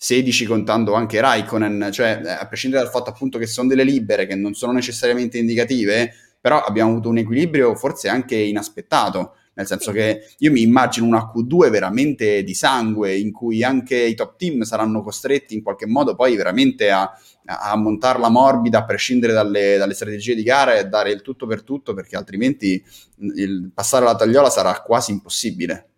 16 0.02 0.46
contando 0.46 0.94
anche 0.94 1.20
Raikkonen, 1.20 1.90
cioè 1.92 2.22
eh, 2.24 2.30
a 2.30 2.46
prescindere 2.46 2.82
dal 2.82 2.90
fatto 2.90 3.10
appunto 3.10 3.38
che 3.38 3.46
sono 3.46 3.68
delle 3.68 3.84
libere, 3.84 4.26
che 4.26 4.34
non 4.34 4.54
sono 4.54 4.72
necessariamente 4.72 5.36
indicative, 5.36 6.14
però 6.40 6.62
abbiamo 6.62 6.90
avuto 6.90 7.08
un 7.08 7.18
equilibrio 7.18 7.74
forse 7.74 8.08
anche 8.08 8.36
inaspettato, 8.36 9.34
nel 9.54 9.66
senso 9.66 9.92
che 9.92 10.34
io 10.38 10.50
mi 10.50 10.62
immagino 10.62 11.06
una 11.06 11.30
Q2 11.34 11.70
veramente 11.70 12.42
di 12.42 12.54
sangue, 12.54 13.16
in 13.16 13.30
cui 13.30 13.62
anche 13.62 13.96
i 13.96 14.14
top 14.14 14.36
team 14.36 14.62
saranno 14.62 15.02
costretti 15.02 15.54
in 15.54 15.62
qualche 15.62 15.86
modo 15.86 16.14
poi 16.14 16.36
veramente 16.36 16.90
a, 16.90 17.12
a 17.44 17.76
montarla 17.76 18.28
morbida 18.28 18.78
a 18.78 18.84
prescindere 18.84 19.32
dalle, 19.32 19.76
dalle, 19.76 19.94
strategie 19.94 20.34
di 20.34 20.42
gara 20.42 20.78
e 20.78 20.86
dare 20.86 21.10
il 21.10 21.20
tutto 21.20 21.46
per 21.46 21.62
tutto 21.62 21.92
perché 21.92 22.16
altrimenti 22.16 22.82
il 23.34 23.70
passare 23.74 24.04
la 24.04 24.16
tagliola 24.16 24.48
sarà 24.48 24.80
quasi 24.80 25.10
impossibile. 25.10 25.89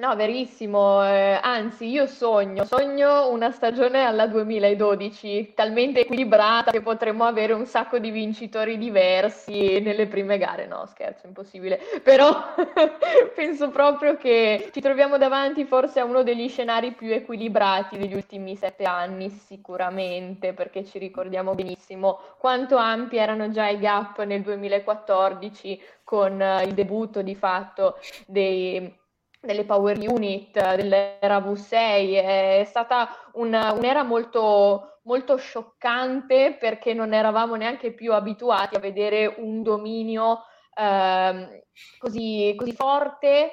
No, 0.00 0.16
verissimo, 0.16 1.04
eh, 1.04 1.38
anzi 1.42 1.86
io 1.86 2.06
sogno, 2.06 2.64
sogno 2.64 3.28
una 3.28 3.50
stagione 3.50 4.02
alla 4.02 4.26
2012, 4.26 5.52
talmente 5.54 6.00
equilibrata 6.00 6.70
che 6.70 6.80
potremmo 6.80 7.24
avere 7.24 7.52
un 7.52 7.66
sacco 7.66 7.98
di 7.98 8.10
vincitori 8.10 8.78
diversi 8.78 9.78
nelle 9.80 10.06
prime 10.06 10.38
gare, 10.38 10.66
no 10.66 10.86
scherzo, 10.86 11.26
impossibile, 11.26 11.78
però 12.02 12.54
penso 13.36 13.68
proprio 13.68 14.16
che 14.16 14.70
ci 14.72 14.80
troviamo 14.80 15.18
davanti 15.18 15.66
forse 15.66 16.00
a 16.00 16.04
uno 16.04 16.22
degli 16.22 16.48
scenari 16.48 16.92
più 16.92 17.12
equilibrati 17.12 17.98
degli 17.98 18.14
ultimi 18.14 18.56
sette 18.56 18.84
anni, 18.84 19.28
sicuramente, 19.28 20.54
perché 20.54 20.82
ci 20.82 20.96
ricordiamo 20.96 21.54
benissimo 21.54 22.20
quanto 22.38 22.76
ampi 22.76 23.18
erano 23.18 23.50
già 23.50 23.68
i 23.68 23.78
gap 23.78 24.22
nel 24.22 24.40
2014 24.40 25.78
con 26.04 26.40
eh, 26.40 26.64
il 26.64 26.72
debutto 26.72 27.20
di 27.20 27.34
fatto 27.34 27.98
dei 28.26 28.96
delle 29.40 29.64
Power 29.64 29.98
Unit, 29.98 30.74
dell'era 30.74 31.38
V6, 31.38 32.14
è 32.14 32.62
stata 32.66 33.08
una, 33.32 33.72
un'era 33.72 34.02
molto, 34.02 34.98
molto 35.04 35.36
scioccante 35.36 36.56
perché 36.58 36.92
non 36.92 37.14
eravamo 37.14 37.54
neanche 37.54 37.92
più 37.92 38.12
abituati 38.12 38.76
a 38.76 38.80
vedere 38.80 39.34
un 39.38 39.62
dominio 39.62 40.42
eh, 40.74 41.66
così, 41.98 42.54
così 42.56 42.72
forte 42.72 43.52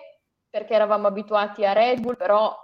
perché 0.50 0.74
eravamo 0.74 1.08
abituati 1.08 1.66
a 1.66 1.74
Red 1.74 2.02
Bull, 2.02 2.18
però 2.18 2.56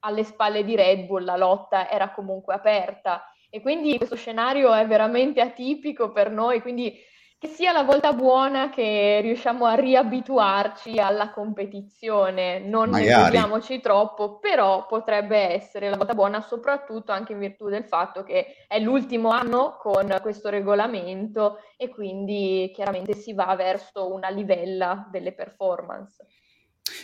alle 0.00 0.24
spalle 0.24 0.64
di 0.64 0.74
Red 0.74 1.06
Bull 1.06 1.24
la 1.24 1.36
lotta 1.36 1.90
era 1.90 2.10
comunque 2.10 2.54
aperta. 2.54 3.24
E 3.50 3.60
quindi 3.60 3.96
questo 3.96 4.16
scenario 4.16 4.72
è 4.72 4.86
veramente 4.86 5.40
atipico 5.40 6.10
per 6.10 6.30
noi, 6.30 6.60
quindi 6.60 6.98
sia 7.46 7.72
la 7.72 7.82
volta 7.82 8.12
buona 8.12 8.70
che 8.70 9.20
riusciamo 9.20 9.66
a 9.66 9.74
riabituarci 9.74 10.98
alla 10.98 11.30
competizione, 11.30 12.58
non 12.58 12.90
nervosiamoci 12.90 13.80
troppo, 13.80 14.38
però 14.38 14.86
potrebbe 14.86 15.36
essere 15.36 15.88
la 15.88 15.96
volta 15.96 16.14
buona 16.14 16.40
soprattutto 16.40 17.12
anche 17.12 17.32
in 17.32 17.38
virtù 17.38 17.68
del 17.68 17.84
fatto 17.84 18.22
che 18.22 18.66
è 18.66 18.78
l'ultimo 18.78 19.30
anno 19.30 19.76
con 19.78 20.16
questo 20.22 20.48
regolamento 20.48 21.58
e 21.76 21.88
quindi 21.88 22.70
chiaramente 22.74 23.14
si 23.14 23.32
va 23.32 23.54
verso 23.56 24.12
una 24.12 24.28
livella 24.28 25.08
delle 25.10 25.32
performance. 25.32 26.26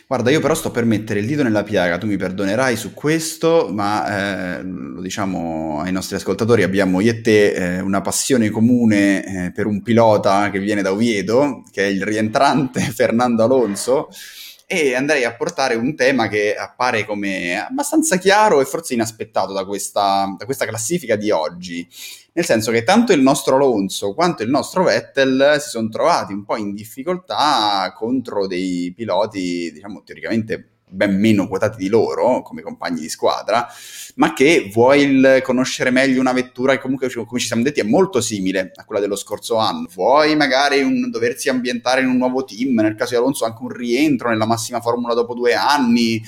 Guarda, 0.06 0.30
io 0.30 0.40
però 0.40 0.54
sto 0.54 0.72
per 0.72 0.84
mettere 0.84 1.20
il 1.20 1.26
dito 1.26 1.44
nella 1.44 1.62
piaga, 1.62 1.96
tu 1.96 2.06
mi 2.06 2.16
perdonerai 2.16 2.76
su 2.76 2.92
questo, 2.92 3.68
ma 3.72 4.58
eh, 4.58 4.62
lo 4.62 5.00
diciamo 5.00 5.80
ai 5.80 5.92
nostri 5.92 6.16
ascoltatori, 6.16 6.64
abbiamo 6.64 7.00
io 7.00 7.12
e 7.12 7.20
te 7.20 7.52
eh, 7.52 7.80
una 7.80 8.00
passione 8.00 8.50
comune 8.50 9.46
eh, 9.46 9.52
per 9.52 9.66
un 9.66 9.82
pilota 9.82 10.50
che 10.50 10.58
viene 10.58 10.82
da 10.82 10.90
Oviedo, 10.90 11.62
che 11.70 11.84
è 11.84 11.86
il 11.86 12.02
rientrante 12.02 12.80
Fernando 12.92 13.44
Alonso, 13.44 14.08
e 14.72 14.94
andrei 14.94 15.24
a 15.24 15.34
portare 15.34 15.74
un 15.74 15.96
tema 15.96 16.28
che 16.28 16.54
appare 16.54 17.04
come 17.04 17.60
abbastanza 17.60 18.18
chiaro 18.18 18.60
e 18.60 18.64
forse 18.64 18.94
inaspettato 18.94 19.52
da 19.52 19.64
questa, 19.64 20.32
da 20.38 20.44
questa 20.44 20.64
classifica 20.64 21.16
di 21.16 21.32
oggi. 21.32 21.84
Nel 22.34 22.44
senso 22.44 22.70
che 22.70 22.84
tanto 22.84 23.12
il 23.12 23.20
nostro 23.20 23.56
Alonso 23.56 24.14
quanto 24.14 24.44
il 24.44 24.48
nostro 24.48 24.84
Vettel 24.84 25.56
si 25.58 25.70
sono 25.70 25.88
trovati 25.88 26.32
un 26.32 26.44
po' 26.44 26.56
in 26.56 26.72
difficoltà 26.72 27.92
contro 27.96 28.46
dei 28.46 28.92
piloti, 28.94 29.72
diciamo, 29.72 30.04
teoricamente 30.04 30.68
ben 30.90 31.18
meno 31.18 31.48
quotati 31.48 31.78
di 31.78 31.88
loro 31.88 32.42
come 32.42 32.62
compagni 32.62 33.00
di 33.00 33.08
squadra, 33.08 33.66
ma 34.16 34.32
che 34.32 34.70
vuoi 34.72 35.40
conoscere 35.42 35.90
meglio 35.90 36.20
una 36.20 36.32
vettura 36.32 36.72
che 36.72 36.80
comunque, 36.80 37.10
come 37.10 37.40
ci 37.40 37.46
siamo 37.46 37.62
detti, 37.62 37.80
è 37.80 37.84
molto 37.84 38.20
simile 38.20 38.72
a 38.74 38.84
quella 38.84 39.00
dello 39.00 39.16
scorso 39.16 39.56
anno. 39.56 39.88
Vuoi 39.94 40.36
magari 40.36 40.82
un, 40.82 41.10
doversi 41.10 41.48
ambientare 41.48 42.00
in 42.00 42.08
un 42.08 42.16
nuovo 42.16 42.44
team, 42.44 42.74
nel 42.80 42.94
caso 42.96 43.10
di 43.10 43.16
Alonso 43.16 43.44
anche 43.44 43.62
un 43.62 43.70
rientro 43.70 44.28
nella 44.28 44.46
massima 44.46 44.80
formula 44.80 45.14
dopo 45.14 45.34
due 45.34 45.54
anni, 45.54 46.22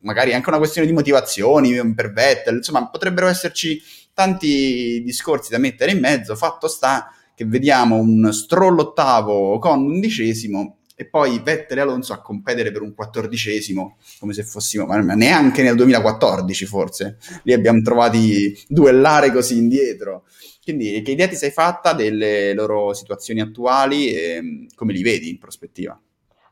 magari 0.00 0.32
anche 0.32 0.48
una 0.48 0.58
questione 0.58 0.86
di 0.86 0.92
motivazioni 0.92 1.94
per 1.94 2.12
Vettel, 2.12 2.56
insomma 2.56 2.88
potrebbero 2.88 3.26
esserci 3.26 3.80
tanti 4.14 5.02
discorsi 5.04 5.50
da 5.50 5.58
mettere 5.58 5.90
in 5.90 6.00
mezzo, 6.00 6.34
fatto 6.36 6.68
sta 6.68 7.10
che 7.34 7.44
vediamo 7.44 7.96
un 7.96 8.32
Stroll 8.32 8.78
ottavo 8.78 9.58
con 9.58 9.84
undicesimo 9.84 10.78
e 10.98 11.06
poi 11.06 11.40
Vettel 11.40 11.76
e 11.76 11.80
Alonso 11.82 12.14
a 12.14 12.22
competere 12.22 12.72
per 12.72 12.80
un 12.80 12.94
quattordicesimo, 12.94 13.98
come 14.18 14.32
se 14.32 14.42
fossimo, 14.42 14.86
ma 14.86 14.96
neanche 15.14 15.62
nel 15.62 15.76
2014 15.76 16.64
forse, 16.64 17.18
lì 17.42 17.52
abbiamo 17.52 17.82
trovati 17.82 18.58
duellare 18.66 19.30
così 19.30 19.58
indietro. 19.58 20.24
Quindi 20.64 21.02
che 21.02 21.10
idea 21.12 21.28
ti 21.28 21.36
sei 21.36 21.50
fatta 21.50 21.92
delle 21.92 22.54
loro 22.54 22.94
situazioni 22.94 23.40
attuali 23.40 24.12
e 24.12 24.66
come 24.74 24.94
li 24.94 25.02
vedi 25.02 25.28
in 25.28 25.38
prospettiva? 25.38 26.00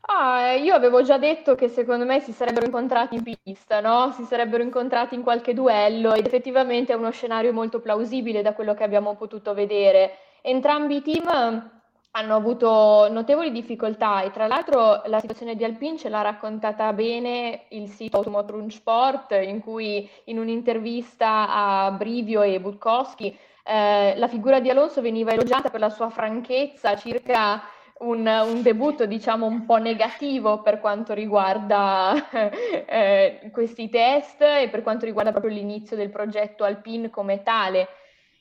Ah, 0.07 0.53
io 0.53 0.75
avevo 0.75 1.01
già 1.01 1.17
detto 1.17 1.55
che 1.55 1.67
secondo 1.67 2.05
me 2.05 2.19
si 2.19 2.31
sarebbero 2.31 2.67
incontrati 2.67 3.15
in 3.15 3.23
pista, 3.43 3.79
no? 3.81 4.13
Si 4.15 4.23
sarebbero 4.25 4.61
incontrati 4.61 5.15
in 5.15 5.23
qualche 5.23 5.55
duello 5.55 6.13
ed 6.13 6.27
effettivamente 6.27 6.93
è 6.93 6.95
uno 6.95 7.09
scenario 7.09 7.51
molto 7.51 7.81
plausibile 7.81 8.43
da 8.43 8.53
quello 8.53 8.75
che 8.75 8.83
abbiamo 8.83 9.15
potuto 9.15 9.55
vedere. 9.55 10.11
Entrambi 10.43 10.97
i 10.97 11.01
team 11.01 11.71
hanno 12.17 12.35
avuto 12.35 13.09
notevoli 13.11 13.51
difficoltà 13.51 14.21
e 14.21 14.31
tra 14.31 14.47
l'altro 14.47 15.01
la 15.05 15.19
situazione 15.19 15.55
di 15.55 15.65
Alpine 15.65 15.97
ce 15.97 16.07
l'ha 16.07 16.21
raccontata 16.21 16.93
bene 16.93 17.65
il 17.69 17.89
sito 17.89 18.17
Automotor 18.17 18.63
Sport 18.71 19.31
in 19.31 19.59
cui 19.59 20.09
in 20.25 20.39
un'intervista 20.39 21.47
a 21.49 21.91
Brivio 21.91 22.41
e 22.41 22.59
Butkowski 22.61 23.37
eh, 23.63 24.13
la 24.15 24.27
figura 24.29 24.61
di 24.61 24.69
Alonso 24.69 25.01
veniva 25.01 25.31
elogiata 25.31 25.69
per 25.69 25.81
la 25.81 25.89
sua 25.89 26.09
franchezza 26.09 26.95
circa 26.95 27.63
un, 27.97 28.25
un, 28.25 28.61
debutto 28.61 29.05
diciamo 29.05 29.45
un 29.45 29.65
po' 29.65 29.77
negativo 29.77 30.61
per 30.61 30.79
quanto 30.79 31.13
riguarda 31.13 32.29
eh, 32.31 33.49
questi 33.51 33.89
test 33.89 34.41
e 34.41 34.69
per 34.69 34.83
quanto 34.83 35.05
riguarda 35.05 35.31
proprio 35.31 35.53
l'inizio 35.53 35.97
del 35.97 36.09
progetto 36.09 36.63
Alpine 36.63 37.09
come 37.09 37.41
tale. 37.41 37.87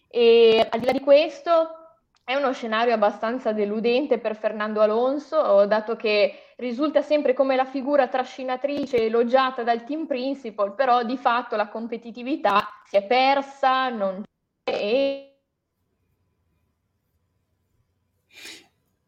E 0.09 0.67
al 0.69 0.79
di 0.81 0.87
là 0.87 0.93
di 0.93 1.01
questo 1.01 1.84
è 2.25 2.35
uno 2.35 2.55
scenario 2.55 2.95
abbastanza 2.95 3.53
deludente 3.53 4.19
per 4.19 4.35
Fernando 4.37 4.81
Alonso, 4.81 5.67
dato 5.67 5.95
che 5.95 6.55
risulta 6.57 7.03
sempre 7.03 7.35
come 7.35 7.55
la 7.55 7.67
figura 7.67 8.09
trascinatrice 8.09 8.97
elogiata 8.97 9.63
dal 9.63 9.85
team 9.85 10.07
principal, 10.07 10.75
però 10.75 11.05
di 11.05 11.19
fatto 11.19 11.55
la 11.55 11.69
competitività 11.69 12.67
si 12.89 12.97
è 12.97 13.05
persa, 13.05 13.91
non 13.91 14.23
c'è 14.65 14.75
e 14.75 15.29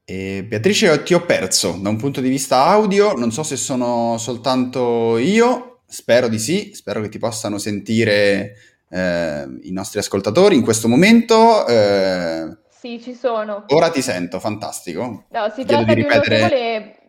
E 0.09 0.45
Beatrice, 0.45 1.03
ti 1.03 1.15
ho 1.15 1.25
perso 1.25 1.79
da 1.81 1.89
un 1.89 1.97
punto 1.97 2.21
di 2.21 2.29
vista 2.29 2.67
audio, 2.67 3.15
non 3.15 3.33
so 3.33 3.43
se 3.43 3.57
sono 3.57 4.19
soltanto 4.19 5.17
io, 5.17 5.81
spero 5.87 6.29
di 6.29 6.39
sì, 6.39 6.75
spero 6.75 7.01
che 7.01 7.09
ti 7.09 7.19
possano 7.19 7.59
sentire 7.59 8.55
eh, 8.89 9.59
i 9.63 9.73
nostri 9.73 9.99
ascoltatori 9.99 10.55
in 10.55 10.63
questo 10.63 10.87
momento. 10.87 11.67
Eh, 11.67 12.57
sì, 12.87 13.03
ci 13.03 13.15
sono. 13.15 13.65
Ora 13.69 13.91
ti 13.91 14.01
sento, 14.01 14.39
fantastico. 14.39 15.25
No, 15.29 15.49
si 15.51 15.65
tratta 15.65 15.93
di, 15.93 15.95
di 15.95 16.03
ripetere... 16.03 16.37
un 16.37 16.43
notevole... 16.43 17.01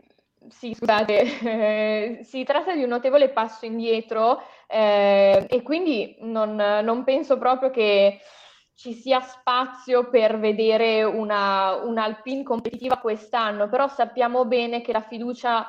Sì, 0.50 0.74
scusate, 0.74 2.24
si 2.24 2.44
tratta 2.46 2.74
di 2.74 2.82
un 2.82 2.90
notevole 2.90 3.30
passo 3.30 3.66
indietro 3.66 4.42
eh, 4.66 5.46
e 5.48 5.62
quindi 5.62 6.16
non, 6.22 6.56
non 6.56 7.04
penso 7.04 7.38
proprio 7.38 7.70
che 7.70 8.22
ci 8.74 8.94
sia 8.94 9.20
spazio 9.20 10.10
per 10.10 10.40
vedere 10.40 11.04
una, 11.04 11.74
una 11.84 12.06
Alpine 12.06 12.44
competitiva 12.44 12.98
quest'anno, 12.98 13.68
però 13.68 13.90
sappiamo 13.90 14.46
bene 14.46 14.82
che 14.82 14.94
la 14.94 15.02
fiducia 15.02 15.68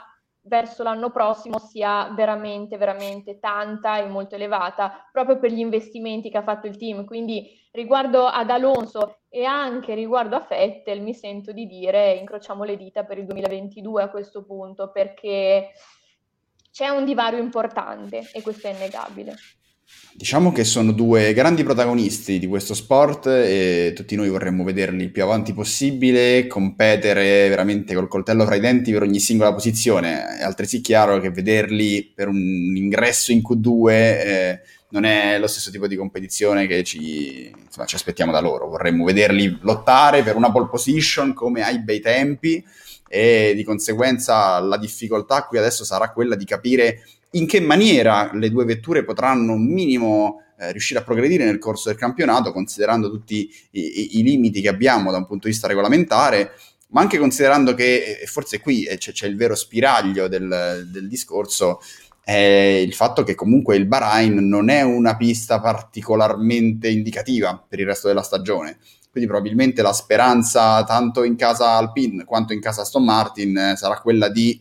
verso 0.48 0.82
l'anno 0.82 1.10
prossimo 1.10 1.58
sia 1.58 2.10
veramente, 2.16 2.76
veramente 2.76 3.38
tanta 3.38 3.98
e 3.98 4.06
molto 4.06 4.34
elevata, 4.34 5.08
proprio 5.12 5.38
per 5.38 5.52
gli 5.52 5.60
investimenti 5.60 6.30
che 6.30 6.38
ha 6.38 6.42
fatto 6.42 6.66
il 6.66 6.76
team. 6.76 7.04
Quindi 7.04 7.48
riguardo 7.72 8.26
ad 8.26 8.50
Alonso 8.50 9.20
e 9.28 9.44
anche 9.44 9.94
riguardo 9.94 10.34
a 10.34 10.40
Fettel, 10.40 11.02
mi 11.02 11.14
sento 11.14 11.52
di 11.52 11.66
dire 11.66 12.14
incrociamo 12.14 12.64
le 12.64 12.76
dita 12.76 13.04
per 13.04 13.18
il 13.18 13.26
2022 13.26 14.02
a 14.02 14.10
questo 14.10 14.44
punto, 14.44 14.90
perché 14.90 15.70
c'è 16.72 16.88
un 16.88 17.04
divario 17.04 17.38
importante 17.38 18.28
e 18.32 18.42
questo 18.42 18.66
è 18.66 18.70
innegabile. 18.70 19.34
Diciamo 20.18 20.50
che 20.50 20.64
sono 20.64 20.90
due 20.90 21.32
grandi 21.32 21.62
protagonisti 21.62 22.40
di 22.40 22.48
questo 22.48 22.74
sport 22.74 23.26
e 23.28 23.92
tutti 23.94 24.16
noi 24.16 24.28
vorremmo 24.28 24.64
vederli 24.64 25.04
il 25.04 25.12
più 25.12 25.22
avanti 25.22 25.52
possibile, 25.52 26.48
competere 26.48 27.48
veramente 27.48 27.94
col 27.94 28.08
coltello 28.08 28.44
fra 28.44 28.56
i 28.56 28.60
denti 28.60 28.90
per 28.90 29.02
ogni 29.02 29.20
singola 29.20 29.54
posizione. 29.54 30.38
È 30.38 30.42
altresì 30.42 30.80
chiaro 30.80 31.20
che 31.20 31.30
vederli 31.30 32.02
per 32.12 32.26
un 32.26 32.36
ingresso 32.74 33.30
in 33.30 33.42
Q2 33.48 33.88
eh, 33.90 34.60
non 34.90 35.04
è 35.04 35.38
lo 35.38 35.46
stesso 35.46 35.70
tipo 35.70 35.86
di 35.86 35.96
competizione 35.96 36.66
che 36.66 36.82
ci, 36.82 37.48
insomma, 37.48 37.86
ci 37.86 37.94
aspettiamo 37.94 38.32
da 38.32 38.40
loro. 38.40 38.68
Vorremmo 38.68 39.04
vederli 39.04 39.58
lottare 39.62 40.22
per 40.22 40.36
una 40.36 40.50
pole 40.50 40.68
position 40.68 41.34
come 41.34 41.62
ai 41.62 41.80
bei 41.80 42.00
tempi 42.00 42.64
e 43.08 43.52
di 43.54 43.64
conseguenza 43.64 44.58
la 44.60 44.76
difficoltà 44.76 45.44
qui 45.44 45.58
adesso 45.58 45.84
sarà 45.84 46.12
quella 46.12 46.36
di 46.36 46.44
capire 46.44 47.02
in 47.32 47.46
che 47.46 47.60
maniera 47.60 48.30
le 48.34 48.50
due 48.50 48.64
vetture 48.64 49.04
potranno 49.04 49.52
un 49.52 49.66
minimo 49.66 50.42
eh, 50.58 50.72
riuscire 50.72 51.00
a 51.00 51.04
progredire 51.04 51.44
nel 51.44 51.58
corso 51.58 51.88
del 51.88 51.98
campionato, 51.98 52.52
considerando 52.52 53.10
tutti 53.10 53.48
i, 53.70 53.80
i, 53.80 54.18
i, 54.18 54.22
limiti 54.22 54.60
che 54.60 54.68
abbiamo 54.68 55.10
da 55.10 55.18
un 55.18 55.26
punto 55.26 55.46
di 55.46 55.52
vista 55.52 55.68
regolamentare, 55.68 56.52
ma 56.88 57.00
anche 57.00 57.18
considerando 57.18 57.74
che, 57.74 58.18
e 58.20 58.26
forse 58.26 58.60
qui 58.60 58.84
eh, 58.84 58.96
c'è, 58.96 59.12
c'è, 59.12 59.26
il 59.26 59.36
vero 59.36 59.54
spiraglio 59.54 60.26
del, 60.26 60.88
del 60.90 61.06
discorso, 61.06 61.80
è 62.28 62.82
il 62.84 62.92
fatto 62.92 63.22
che 63.22 63.34
comunque 63.34 63.74
il 63.76 63.86
Bahrain 63.86 64.34
non 64.46 64.68
è 64.68 64.82
una 64.82 65.16
pista 65.16 65.62
particolarmente 65.62 66.86
indicativa 66.90 67.64
per 67.66 67.80
il 67.80 67.86
resto 67.86 68.06
della 68.06 68.20
stagione. 68.20 68.76
Quindi 69.10 69.30
probabilmente 69.30 69.80
la 69.80 69.94
speranza 69.94 70.84
tanto 70.84 71.24
in 71.24 71.36
casa 71.36 71.70
Alpine 71.70 72.24
quanto 72.24 72.52
in 72.52 72.60
casa 72.60 72.82
Aston 72.82 73.02
Martin 73.02 73.56
eh, 73.56 73.76
sarà 73.76 73.98
quella 74.02 74.28
di 74.28 74.60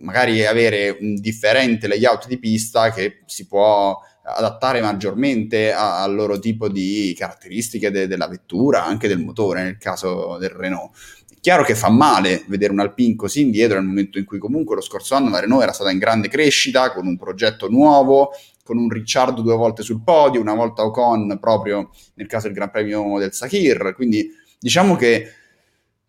magari 0.00 0.44
avere 0.44 0.98
un 1.00 1.14
differente 1.14 1.88
layout 1.88 2.26
di 2.26 2.38
pista 2.38 2.90
che 2.90 3.22
si 3.24 3.46
può 3.46 3.98
adattare 4.22 4.82
maggiormente 4.82 5.72
al 5.72 6.14
loro 6.14 6.38
tipo 6.38 6.68
di 6.68 7.14
caratteristiche 7.16 7.90
de- 7.90 8.06
della 8.06 8.28
vettura, 8.28 8.84
anche 8.84 9.08
del 9.08 9.24
motore 9.24 9.62
nel 9.62 9.78
caso 9.78 10.36
del 10.38 10.50
Renault. 10.50 10.94
Chiaro 11.40 11.62
che 11.62 11.74
fa 11.74 11.88
male 11.88 12.44
vedere 12.48 12.72
un 12.72 12.80
Alpine 12.80 13.14
così 13.14 13.42
indietro 13.42 13.78
nel 13.78 13.86
momento 13.86 14.18
in 14.18 14.24
cui 14.24 14.38
comunque 14.38 14.74
lo 14.74 14.80
scorso 14.80 15.14
anno 15.14 15.30
la 15.30 15.40
Renault 15.40 15.62
era 15.62 15.72
stata 15.72 15.90
in 15.90 15.98
grande 15.98 16.28
crescita, 16.28 16.92
con 16.92 17.06
un 17.06 17.16
progetto 17.16 17.68
nuovo, 17.68 18.30
con 18.64 18.76
un 18.76 18.88
Ricciardo 18.88 19.40
due 19.40 19.54
volte 19.54 19.82
sul 19.82 20.02
podio, 20.02 20.40
una 20.40 20.54
volta 20.54 20.84
Ocon 20.84 21.38
proprio 21.40 21.90
nel 22.14 22.26
caso 22.26 22.46
del 22.46 22.56
Gran 22.56 22.70
Premio 22.70 23.18
del 23.18 23.32
Sakir, 23.32 23.94
quindi 23.94 24.28
diciamo 24.58 24.96
che 24.96 25.32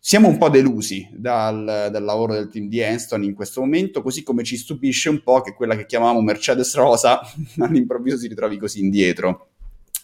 siamo 0.01 0.29
un 0.29 0.37
po' 0.37 0.49
delusi 0.49 1.07
dal, 1.11 1.89
dal, 1.91 2.03
lavoro 2.03 2.33
del 2.33 2.49
team 2.49 2.67
di 2.67 2.79
Enston 2.79 3.23
in 3.23 3.33
questo 3.33 3.59
momento, 3.59 4.01
così 4.01 4.23
come 4.23 4.43
ci 4.43 4.57
stupisce 4.57 5.09
un 5.09 5.21
po' 5.21 5.41
che 5.41 5.53
quella 5.53 5.75
che 5.75 5.85
chiamavamo 5.85 6.21
Mercedes 6.21 6.73
Rosa 6.75 7.19
all'improvviso 7.59 8.17
si 8.17 8.27
ritrovi 8.27 8.57
così 8.57 8.79
indietro. 8.79 9.49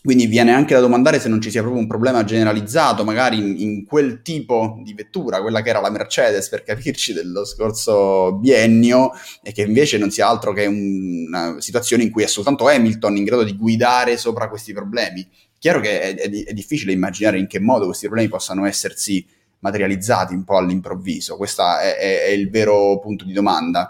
Quindi 0.05 0.27
viene 0.27 0.53
anche 0.53 0.75
da 0.75 0.81
domandare 0.81 1.19
se 1.19 1.27
non 1.29 1.41
ci 1.41 1.49
sia 1.49 1.61
proprio 1.61 1.81
un 1.81 1.87
problema 1.87 2.23
generalizzato, 2.23 3.03
magari 3.03 3.39
in, 3.39 3.55
in 3.59 3.85
quel 3.85 4.21
tipo 4.21 4.79
di 4.83 4.93
vettura, 4.93 5.41
quella 5.41 5.63
che 5.63 5.69
era 5.69 5.81
la 5.81 5.89
Mercedes, 5.89 6.47
per 6.47 6.61
capirci, 6.61 7.11
dello 7.11 7.43
scorso 7.43 8.33
biennio, 8.33 9.13
e 9.41 9.51
che 9.51 9.63
invece 9.63 9.97
non 9.97 10.11
sia 10.11 10.27
altro 10.27 10.53
che 10.53 10.67
una 10.67 11.55
situazione 11.57 12.03
in 12.03 12.11
cui 12.11 12.21
è 12.21 12.27
soltanto 12.27 12.67
Hamilton 12.67 13.17
in 13.17 13.23
grado 13.23 13.43
di 13.43 13.57
guidare 13.57 14.15
sopra 14.17 14.47
questi 14.47 14.73
problemi. 14.73 15.27
Chiaro 15.57 15.79
che 15.79 15.99
è, 15.99 16.15
è, 16.15 16.29
è 16.29 16.53
difficile 16.53 16.91
immaginare 16.91 17.39
in 17.39 17.47
che 17.47 17.59
modo 17.59 17.85
questi 17.85 18.05
problemi 18.05 18.29
possano 18.29 18.67
essersi 18.67 19.25
materializzati 19.57 20.35
un 20.35 20.43
po' 20.43 20.57
all'improvviso. 20.57 21.35
Questo 21.35 21.63
è, 21.79 21.97
è, 21.97 22.29
il 22.29 22.51
vero 22.51 22.99
punto 22.99 23.25
di 23.25 23.33
domanda. 23.33 23.89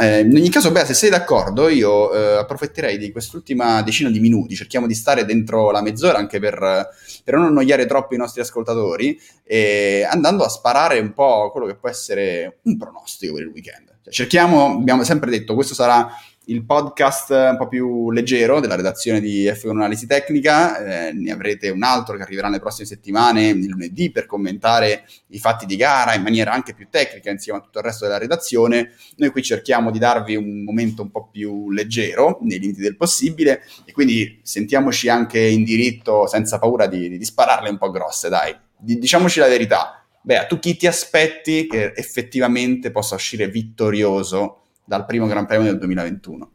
Eh, 0.00 0.20
in 0.20 0.34
ogni 0.34 0.48
caso, 0.48 0.72
beh, 0.72 0.86
se 0.86 0.94
sei 0.94 1.10
d'accordo, 1.10 1.68
io 1.68 2.14
eh, 2.14 2.38
approfitterei 2.38 2.96
di 2.96 3.12
quest'ultima 3.12 3.82
decina 3.82 4.08
di 4.08 4.20
minuti, 4.20 4.54
cerchiamo 4.54 4.86
di 4.86 4.94
stare 4.94 5.26
dentro 5.26 5.70
la 5.70 5.82
mezz'ora 5.82 6.16
anche 6.16 6.38
per, 6.38 6.88
per 7.22 7.34
non 7.34 7.44
annoiare 7.44 7.84
troppo 7.84 8.14
i 8.14 8.18
nostri 8.18 8.40
ascoltatori, 8.40 9.20
e 9.44 10.06
andando 10.10 10.44
a 10.44 10.48
sparare 10.48 10.98
un 10.98 11.12
po' 11.12 11.50
quello 11.50 11.66
che 11.66 11.74
può 11.74 11.90
essere 11.90 12.60
un 12.62 12.78
pronostico 12.78 13.34
per 13.34 13.42
il 13.42 13.48
weekend. 13.48 13.98
Cioè, 14.02 14.12
cerchiamo, 14.12 14.78
abbiamo 14.78 15.04
sempre 15.04 15.30
detto, 15.30 15.54
questo 15.54 15.74
sarà 15.74 16.08
il 16.46 16.64
podcast 16.64 17.30
un 17.30 17.56
po' 17.56 17.68
più 17.68 18.10
leggero 18.10 18.58
della 18.58 18.74
redazione 18.74 19.20
di 19.20 19.46
F1 19.46 19.70
Analisi 19.70 20.06
Tecnica, 20.06 21.08
eh, 21.08 21.12
ne 21.12 21.30
avrete 21.30 21.68
un 21.68 21.84
altro 21.84 22.16
che 22.16 22.22
arriverà 22.22 22.48
nelle 22.48 22.60
prossime 22.60 22.86
settimane, 22.86 23.48
il 23.48 23.66
lunedì, 23.66 24.10
per 24.10 24.26
commentare 24.26 25.04
i 25.28 25.38
fatti 25.38 25.66
di 25.66 25.76
gara 25.76 26.14
in 26.14 26.22
maniera 26.22 26.52
anche 26.52 26.74
più 26.74 26.88
tecnica 26.90 27.30
insieme 27.30 27.58
a 27.58 27.62
tutto 27.62 27.78
il 27.78 27.84
resto 27.84 28.06
della 28.06 28.18
redazione. 28.18 28.92
Noi 29.16 29.30
qui 29.30 29.42
cerchiamo 29.42 29.92
di 29.92 30.00
darvi 30.00 30.34
un 30.34 30.64
momento 30.64 31.02
un 31.02 31.10
po' 31.10 31.28
più 31.30 31.70
leggero, 31.70 32.38
nei 32.42 32.58
limiti 32.58 32.80
del 32.80 32.96
possibile, 32.96 33.62
e 33.84 33.92
quindi 33.92 34.40
sentiamoci 34.42 35.08
anche 35.08 35.38
in 35.38 35.62
diritto 35.62 36.26
senza 36.26 36.58
paura 36.58 36.86
di, 36.86 37.16
di 37.18 37.24
spararle 37.24 37.68
un 37.68 37.78
po' 37.78 37.90
grosse, 37.90 38.28
dai. 38.28 38.52
D- 38.76 38.98
diciamoci 38.98 39.38
la 39.38 39.48
verità. 39.48 40.04
Beh, 40.24 40.46
tu 40.48 40.58
chi 40.58 40.76
ti 40.76 40.86
aspetti 40.86 41.66
che 41.66 41.92
effettivamente 41.94 42.90
possa 42.90 43.14
uscire 43.14 43.48
vittorioso 43.48 44.61
dal 44.84 45.04
primo 45.06 45.26
Gran 45.26 45.46
Premio 45.46 45.66
del 45.66 45.78
2021? 45.78 46.50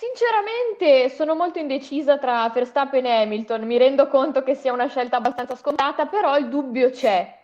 Sinceramente 0.00 1.10
sono 1.10 1.34
molto 1.34 1.58
indecisa 1.58 2.16
tra 2.16 2.48
Verstappen 2.48 3.04
e 3.04 3.22
Hamilton, 3.22 3.66
mi 3.66 3.76
rendo 3.76 4.08
conto 4.08 4.42
che 4.42 4.54
sia 4.54 4.72
una 4.72 4.86
scelta 4.86 5.18
abbastanza 5.18 5.56
scontata, 5.56 6.06
però 6.06 6.38
il 6.38 6.48
dubbio 6.48 6.88
c'è. 6.88 7.38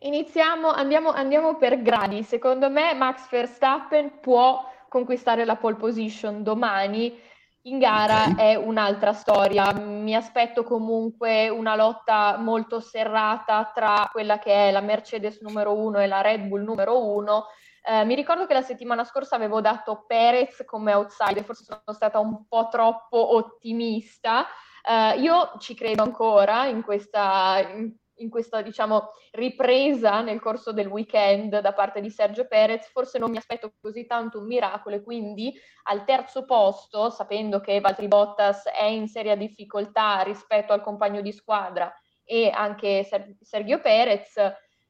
Iniziamo, 0.00 0.68
andiamo, 0.70 1.10
andiamo 1.10 1.56
per 1.56 1.80
gradi. 1.80 2.22
Secondo 2.22 2.68
me 2.68 2.92
Max 2.92 3.30
Verstappen 3.30 4.20
può 4.20 4.62
conquistare 4.90 5.46
la 5.46 5.56
pole 5.56 5.76
position 5.76 6.42
domani. 6.42 7.18
In 7.62 7.78
gara 7.78 8.26
okay. 8.26 8.52
è 8.52 8.54
un'altra 8.56 9.14
storia. 9.14 9.72
Mi 9.72 10.14
aspetto 10.14 10.64
comunque 10.64 11.48
una 11.48 11.74
lotta 11.74 12.36
molto 12.36 12.78
serrata 12.78 13.72
tra 13.74 14.08
quella 14.12 14.38
che 14.38 14.68
è 14.68 14.70
la 14.70 14.82
Mercedes 14.82 15.40
numero 15.40 15.72
uno 15.72 15.98
e 15.98 16.06
la 16.06 16.20
Red 16.20 16.42
Bull 16.42 16.62
numero 16.62 17.02
uno. 17.02 17.46
Eh, 17.88 18.04
mi 18.04 18.14
ricordo 18.14 18.46
che 18.46 18.54
la 18.54 18.62
settimana 18.62 19.04
scorsa 19.04 19.36
avevo 19.36 19.60
dato 19.60 20.04
Perez 20.06 20.64
come 20.66 20.92
outsider, 20.92 21.44
forse 21.44 21.64
sono 21.64 21.80
stata 21.92 22.18
un 22.18 22.46
po' 22.48 22.68
troppo 22.68 23.34
ottimista. 23.36 24.46
Eh, 24.82 25.20
io 25.20 25.52
ci 25.58 25.74
credo 25.74 26.02
ancora 26.02 26.66
in 26.66 26.82
questa, 26.82 27.64
in 27.72 27.94
in 28.16 28.30
questa 28.30 28.62
diciamo, 28.62 29.10
ripresa 29.32 30.20
nel 30.20 30.40
corso 30.40 30.72
del 30.72 30.86
weekend 30.86 31.58
da 31.58 31.72
parte 31.72 32.00
di 32.00 32.10
Sergio 32.10 32.46
Perez, 32.46 32.88
forse 32.88 33.18
non 33.18 33.30
mi 33.30 33.36
aspetto 33.36 33.72
così 33.80 34.06
tanto 34.06 34.38
un 34.38 34.46
miracolo 34.46 34.96
e 34.96 35.02
quindi 35.02 35.52
al 35.84 36.04
terzo 36.04 36.44
posto, 36.44 37.10
sapendo 37.10 37.60
che 37.60 37.80
Valtteri 37.80 38.08
Bottas 38.08 38.66
è 38.66 38.84
in 38.84 39.08
seria 39.08 39.36
difficoltà 39.36 40.20
rispetto 40.20 40.72
al 40.72 40.82
compagno 40.82 41.20
di 41.20 41.32
squadra 41.32 41.92
e 42.24 42.50
anche 42.50 43.04
Ser- 43.04 43.36
Sergio 43.40 43.80
Perez, 43.80 44.34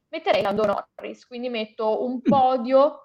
metterei 0.09 0.41
Lando 0.41 0.65
Norris, 0.65 1.25
quindi 1.25 1.49
metto 1.49 2.03
un 2.05 2.21
podio 2.23 3.01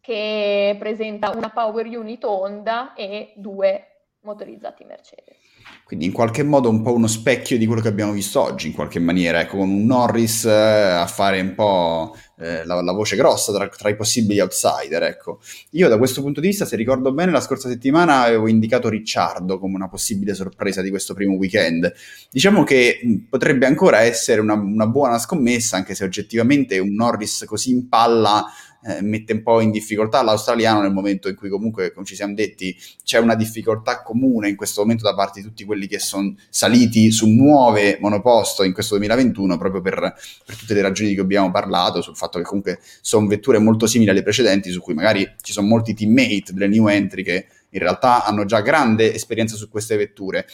che 0.00 0.76
presenta 0.78 1.30
una 1.30 1.50
power 1.50 1.86
unit 1.86 2.24
Honda 2.24 2.94
e 2.94 3.32
due 3.36 3.89
motorizzati 4.22 4.84
Mercedes. 4.84 5.36
Quindi 5.84 6.06
in 6.06 6.12
qualche 6.12 6.42
modo 6.42 6.68
un 6.68 6.82
po' 6.82 6.92
uno 6.92 7.06
specchio 7.06 7.58
di 7.58 7.66
quello 7.66 7.80
che 7.80 7.88
abbiamo 7.88 8.12
visto 8.12 8.40
oggi, 8.40 8.68
in 8.68 8.74
qualche 8.74 9.00
maniera, 9.00 9.40
ecco, 9.40 9.56
con 9.56 9.68
un 9.68 9.84
Norris 9.86 10.44
eh, 10.44 10.50
a 10.52 11.06
fare 11.06 11.40
un 11.40 11.54
po' 11.54 12.14
eh, 12.38 12.64
la, 12.64 12.80
la, 12.80 12.92
voce 12.92 13.16
grossa 13.16 13.52
tra, 13.52 13.68
tra, 13.68 13.88
i 13.88 13.96
possibili 13.96 14.40
outsider, 14.40 15.02
ecco. 15.02 15.40
Io 15.70 15.88
da 15.88 15.98
questo 15.98 16.22
punto 16.22 16.40
di 16.40 16.48
vista, 16.48 16.64
se 16.64 16.76
ricordo 16.76 17.12
bene, 17.12 17.32
la 17.32 17.40
scorsa 17.40 17.68
settimana 17.68 18.22
avevo 18.22 18.48
indicato 18.48 18.88
Ricciardo 18.88 19.58
come 19.58 19.74
una 19.74 19.88
possibile 19.88 20.34
sorpresa 20.34 20.80
di 20.80 20.90
questo 20.90 21.12
primo 21.12 21.34
weekend. 21.34 21.92
Diciamo 22.30 22.62
che 22.62 23.00
potrebbe 23.28 23.66
ancora 23.66 24.00
essere 24.00 24.40
una, 24.40 24.54
una 24.54 24.86
buona 24.86 25.18
scommessa, 25.18 25.76
anche 25.76 25.94
se 25.94 26.04
oggettivamente 26.04 26.78
un 26.78 26.94
Norris 26.94 27.44
così 27.46 27.70
in 27.70 27.88
palla 27.88 28.46
eh, 28.82 29.02
mette 29.02 29.32
un 29.32 29.42
po' 29.42 29.60
in 29.60 29.70
difficoltà 29.70 30.22
l'australiano 30.22 30.80
nel 30.80 30.92
momento 30.92 31.28
in 31.28 31.34
cui 31.34 31.48
comunque, 31.48 31.92
come 31.92 32.06
ci 32.06 32.14
siamo 32.14 32.34
detti, 32.34 32.76
c'è 33.04 33.18
una 33.18 33.34
difficoltà 33.34 34.02
comune 34.02 34.48
in 34.48 34.56
questo 34.56 34.80
momento 34.80 35.04
da 35.04 35.14
parte 35.14 35.40
di 35.40 35.46
tutti 35.46 35.64
quelli 35.64 35.86
che 35.86 35.98
sono 35.98 36.34
saliti 36.48 37.10
su 37.10 37.28
nuove 37.28 37.98
monoposto 38.00 38.62
in 38.62 38.72
questo 38.72 38.96
2021 38.96 39.58
proprio 39.58 39.80
per, 39.80 40.14
per 40.44 40.56
tutte 40.56 40.74
le 40.74 40.82
ragioni 40.82 41.10
di 41.10 41.14
cui 41.14 41.24
abbiamo 41.24 41.50
parlato, 41.50 42.00
sul 42.00 42.16
fatto 42.16 42.38
che 42.38 42.44
comunque 42.44 42.80
sono 43.00 43.26
vetture 43.26 43.58
molto 43.58 43.86
simili 43.86 44.10
alle 44.10 44.22
precedenti 44.22 44.70
su 44.70 44.80
cui 44.80 44.94
magari 44.94 45.30
ci 45.42 45.52
sono 45.52 45.66
molti 45.66 45.94
teammate 45.94 46.52
delle 46.52 46.68
new 46.68 46.88
entry 46.88 47.22
che 47.22 47.46
in 47.70 47.80
realtà 47.80 48.24
hanno 48.24 48.44
già 48.44 48.60
grande 48.60 49.14
esperienza 49.14 49.56
su 49.56 49.68
queste 49.68 49.96
vetture. 49.96 50.46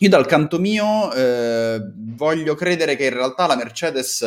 Io 0.00 0.08
dal 0.10 0.26
canto 0.26 0.58
mio 0.58 1.10
eh, 1.14 1.80
voglio 1.94 2.54
credere 2.54 2.96
che 2.96 3.06
in 3.06 3.14
realtà 3.14 3.46
la 3.46 3.56
Mercedes 3.56 4.24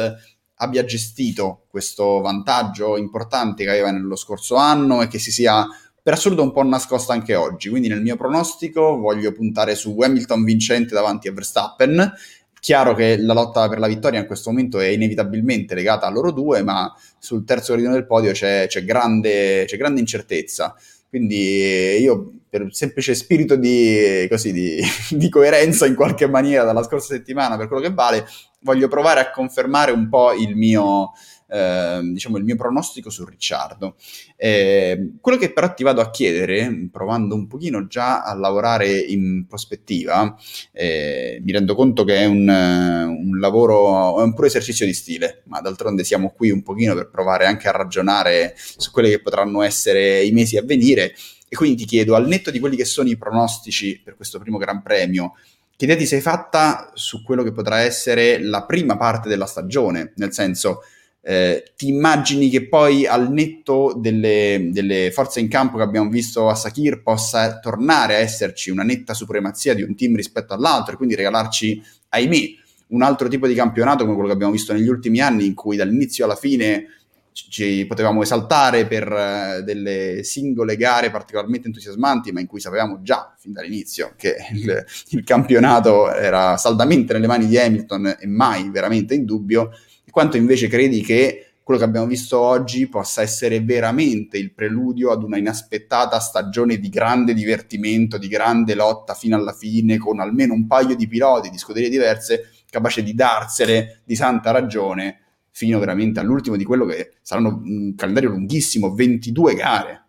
abbia 0.61 0.83
gestito 0.83 1.65
questo 1.69 2.19
vantaggio 2.21 2.97
importante 2.97 3.63
che 3.63 3.69
aveva 3.69 3.91
nello 3.91 4.15
scorso 4.15 4.55
anno 4.55 5.01
e 5.01 5.07
che 5.07 5.19
si 5.19 5.31
sia 5.31 5.65
per 6.01 6.13
assurdo 6.13 6.41
un 6.41 6.51
po' 6.51 6.63
nascosta 6.63 7.13
anche 7.13 7.35
oggi. 7.35 7.69
Quindi 7.69 7.87
nel 7.87 8.01
mio 8.01 8.15
pronostico 8.15 8.97
voglio 8.97 9.31
puntare 9.31 9.75
su 9.75 9.95
Hamilton 9.99 10.43
vincente 10.43 10.93
davanti 10.93 11.27
a 11.27 11.33
Verstappen. 11.33 12.13
Chiaro 12.59 12.93
che 12.93 13.17
la 13.17 13.33
lotta 13.33 13.69
per 13.69 13.79
la 13.79 13.87
vittoria 13.87 14.19
in 14.19 14.25
questo 14.25 14.49
momento 14.49 14.79
è 14.79 14.87
inevitabilmente 14.87 15.75
legata 15.75 16.07
a 16.07 16.09
loro 16.09 16.31
due, 16.31 16.61
ma 16.61 16.93
sul 17.17 17.45
terzo 17.45 17.73
gradino 17.73 17.93
del 17.93 18.05
podio 18.05 18.31
c'è, 18.31 18.67
c'è, 18.67 18.83
grande, 18.83 19.63
c'è 19.65 19.77
grande 19.77 20.01
incertezza. 20.01 20.75
Quindi 21.07 21.97
io 21.99 22.31
per 22.49 22.61
un 22.61 22.71
semplice 22.71 23.13
spirito 23.13 23.55
di, 23.55 24.27
così, 24.29 24.51
di, 24.51 24.81
di, 25.11 25.29
coerenza 25.29 25.85
in 25.85 25.95
qualche 25.95 26.27
maniera 26.27 26.63
dalla 26.63 26.83
scorsa 26.83 27.13
settimana, 27.13 27.57
per 27.57 27.67
quello 27.67 27.81
che 27.81 27.93
vale, 27.93 28.27
voglio 28.61 28.87
provare 28.87 29.19
a 29.19 29.31
confermare 29.31 29.91
un 29.91 30.09
po' 30.09 30.33
il 30.33 30.55
mio, 30.55 31.11
eh, 31.49 31.99
diciamo, 32.03 32.37
il 32.37 32.43
mio 32.43 32.55
pronostico 32.55 33.09
su 33.09 33.25
Ricciardo. 33.25 33.95
Eh, 34.35 35.13
quello 35.19 35.37
che 35.37 35.51
però 35.51 35.73
ti 35.73 35.83
vado 35.83 36.01
a 36.01 36.09
chiedere, 36.09 36.89
provando 36.91 37.35
un 37.35 37.47
pochino 37.47 37.87
già 37.87 38.23
a 38.23 38.33
lavorare 38.35 38.97
in 38.97 39.45
prospettiva, 39.47 40.35
eh, 40.71 41.39
mi 41.43 41.51
rendo 41.51 41.75
conto 41.75 42.03
che 42.03 42.17
è 42.17 42.25
un, 42.25 42.47
un 42.47 43.39
lavoro, 43.39 44.19
è 44.19 44.23
un 44.23 44.33
puro 44.33 44.47
esercizio 44.47 44.85
di 44.85 44.93
stile, 44.93 45.41
ma 45.45 45.59
d'altronde 45.59 46.03
siamo 46.03 46.31
qui 46.31 46.51
un 46.51 46.63
pochino 46.63 46.93
per 46.93 47.09
provare 47.09 47.45
anche 47.45 47.67
a 47.67 47.71
ragionare 47.71 48.53
su 48.55 48.91
quelli 48.91 49.09
che 49.09 49.21
potranno 49.21 49.61
essere 49.61 50.23
i 50.23 50.31
mesi 50.31 50.57
a 50.57 50.63
venire. 50.63 51.13
E 51.51 51.55
quindi 51.55 51.77
ti 51.77 51.85
chiedo, 51.85 52.13
al 52.13 52.27
netto 52.27 52.51
di 52.51 52.59
quelli 52.59 52.75
che 52.75 52.85
sono 52.85 53.09
i 53.09 53.17
pronostici 53.17 53.99
per 54.03 54.15
questo 54.15 54.37
primo 54.37 54.59
Gran 54.59 54.83
Premio, 54.83 55.33
che 55.75 55.85
idea 55.85 55.97
ti 55.97 56.05
sei 56.05 56.21
fatta 56.21 56.91
su 56.93 57.23
quello 57.23 57.41
che 57.41 57.53
potrà 57.53 57.79
essere 57.79 58.39
la 58.39 58.65
prima 58.65 58.97
parte 58.97 59.29
della 59.29 59.45
stagione? 59.45 60.11
Nel 60.17 60.33
senso, 60.33 60.81
eh, 61.29 61.73
ti 61.75 61.89
immagini 61.89 62.49
che 62.49 62.67
poi 62.67 63.05
al 63.05 63.31
netto 63.31 63.93
delle, 63.95 64.69
delle, 64.71 65.11
forze 65.11 65.39
in 65.39 65.47
campo 65.47 65.77
che 65.77 65.83
abbiamo 65.83 66.09
visto 66.09 66.49
a 66.49 66.55
Sakir 66.55 67.03
possa 67.03 67.59
tornare 67.59 68.15
a 68.15 68.17
esserci 68.17 68.71
una 68.71 68.81
netta 68.81 69.13
supremazia 69.13 69.75
di 69.75 69.83
un 69.83 69.95
team 69.95 70.15
rispetto 70.15 70.55
all'altro 70.55 70.93
e 70.93 70.97
quindi 70.97 71.13
regalarci, 71.13 71.83
ahimè, 72.09 72.39
un 72.87 73.03
altro 73.03 73.27
tipo 73.27 73.45
di 73.45 73.53
campionato 73.53 74.05
come 74.05 74.15
quello 74.15 74.29
che 74.29 74.33
abbiamo 74.33 74.53
visto 74.53 74.73
negli 74.73 74.87
ultimi 74.87 75.19
anni 75.19 75.45
in 75.45 75.53
cui 75.53 75.77
dall'inizio 75.77 76.25
alla 76.25 76.35
fine 76.35 76.87
ci 77.31 77.85
potevamo 77.85 78.23
esaltare 78.23 78.87
per 78.87 79.11
uh, 79.11 79.63
delle 79.63 80.23
singole 80.23 80.75
gare 80.77 81.11
particolarmente 81.11 81.67
entusiasmanti, 81.67 82.31
ma 82.31 82.39
in 82.39 82.47
cui 82.47 82.59
sapevamo 82.59 83.03
già 83.03 83.35
fin 83.37 83.53
dall'inizio 83.53 84.13
che 84.17 84.35
il, 84.51 84.83
il, 85.09 85.23
campionato 85.23 86.11
era 86.11 86.57
saldamente 86.57 87.13
nelle 87.13 87.27
mani 87.27 87.45
di 87.45 87.55
Hamilton 87.55 88.17
e 88.19 88.25
mai 88.25 88.71
veramente 88.71 89.13
in 89.13 89.25
dubbio, 89.25 89.69
quanto 90.09 90.37
invece 90.37 90.67
credi 90.67 91.01
che 91.01 91.45
quello 91.69 91.79
che 91.79 91.87
abbiamo 91.87 92.07
visto 92.07 92.39
oggi 92.39 92.87
possa 92.87 93.21
essere 93.21 93.61
veramente 93.61 94.39
il 94.39 94.53
preludio 94.53 95.11
ad 95.11 95.21
una 95.21 95.37
inaspettata 95.37 96.19
stagione 96.19 96.79
di 96.79 96.89
grande 96.89 97.35
divertimento, 97.35 98.17
di 98.17 98.27
grande 98.27 98.73
lotta 98.73 99.13
fino 99.13 99.35
alla 99.35 99.53
fine, 99.53 99.97
con 99.97 100.19
almeno 100.19 100.53
un 100.53 100.65
paio 100.65 100.95
di 100.95 101.07
piloti 101.07 101.51
di 101.51 101.59
scuderie 101.59 101.89
diverse 101.89 102.49
capace 102.69 103.03
di 103.03 103.13
darsene 103.13 104.01
di 104.03 104.15
santa 104.15 104.49
ragione 104.49 105.19
fino 105.51 105.77
veramente 105.77 106.19
all'ultimo 106.19 106.55
di 106.55 106.63
quello 106.63 106.85
che 106.85 107.11
saranno 107.21 107.61
un 107.63 107.93
calendario 107.95 108.29
lunghissimo, 108.29 108.93
22 108.93 109.53
gare. 109.53 110.03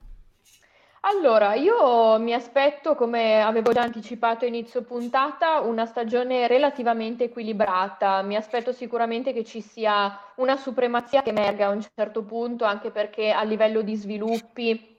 Allora, 1.13 1.55
io 1.55 2.21
mi 2.21 2.33
aspetto, 2.35 2.95
come 2.95 3.43
avevo 3.43 3.73
già 3.73 3.83
anticipato 3.83 4.45
a 4.45 4.49
inizio 4.49 4.83
puntata, 4.83 5.59
una 5.59 5.85
stagione 5.85 6.47
relativamente 6.47 7.25
equilibrata. 7.25 8.23
Mi 8.23 8.37
aspetto 8.37 8.71
sicuramente 8.71 9.33
che 9.33 9.45
ci 9.45 9.61
sia 9.61 10.17
una 10.37 10.57
supremazia 10.57 11.23
che 11.23 11.31
emerga 11.31 11.67
a 11.67 11.71
un 11.71 11.85
certo 11.97 12.23
punto, 12.23 12.65
anche 12.65 12.93
perché 12.93 13.33
a 13.33 13.43
livello 13.43 13.83
di 13.83 13.97
sviluppi 13.97 14.99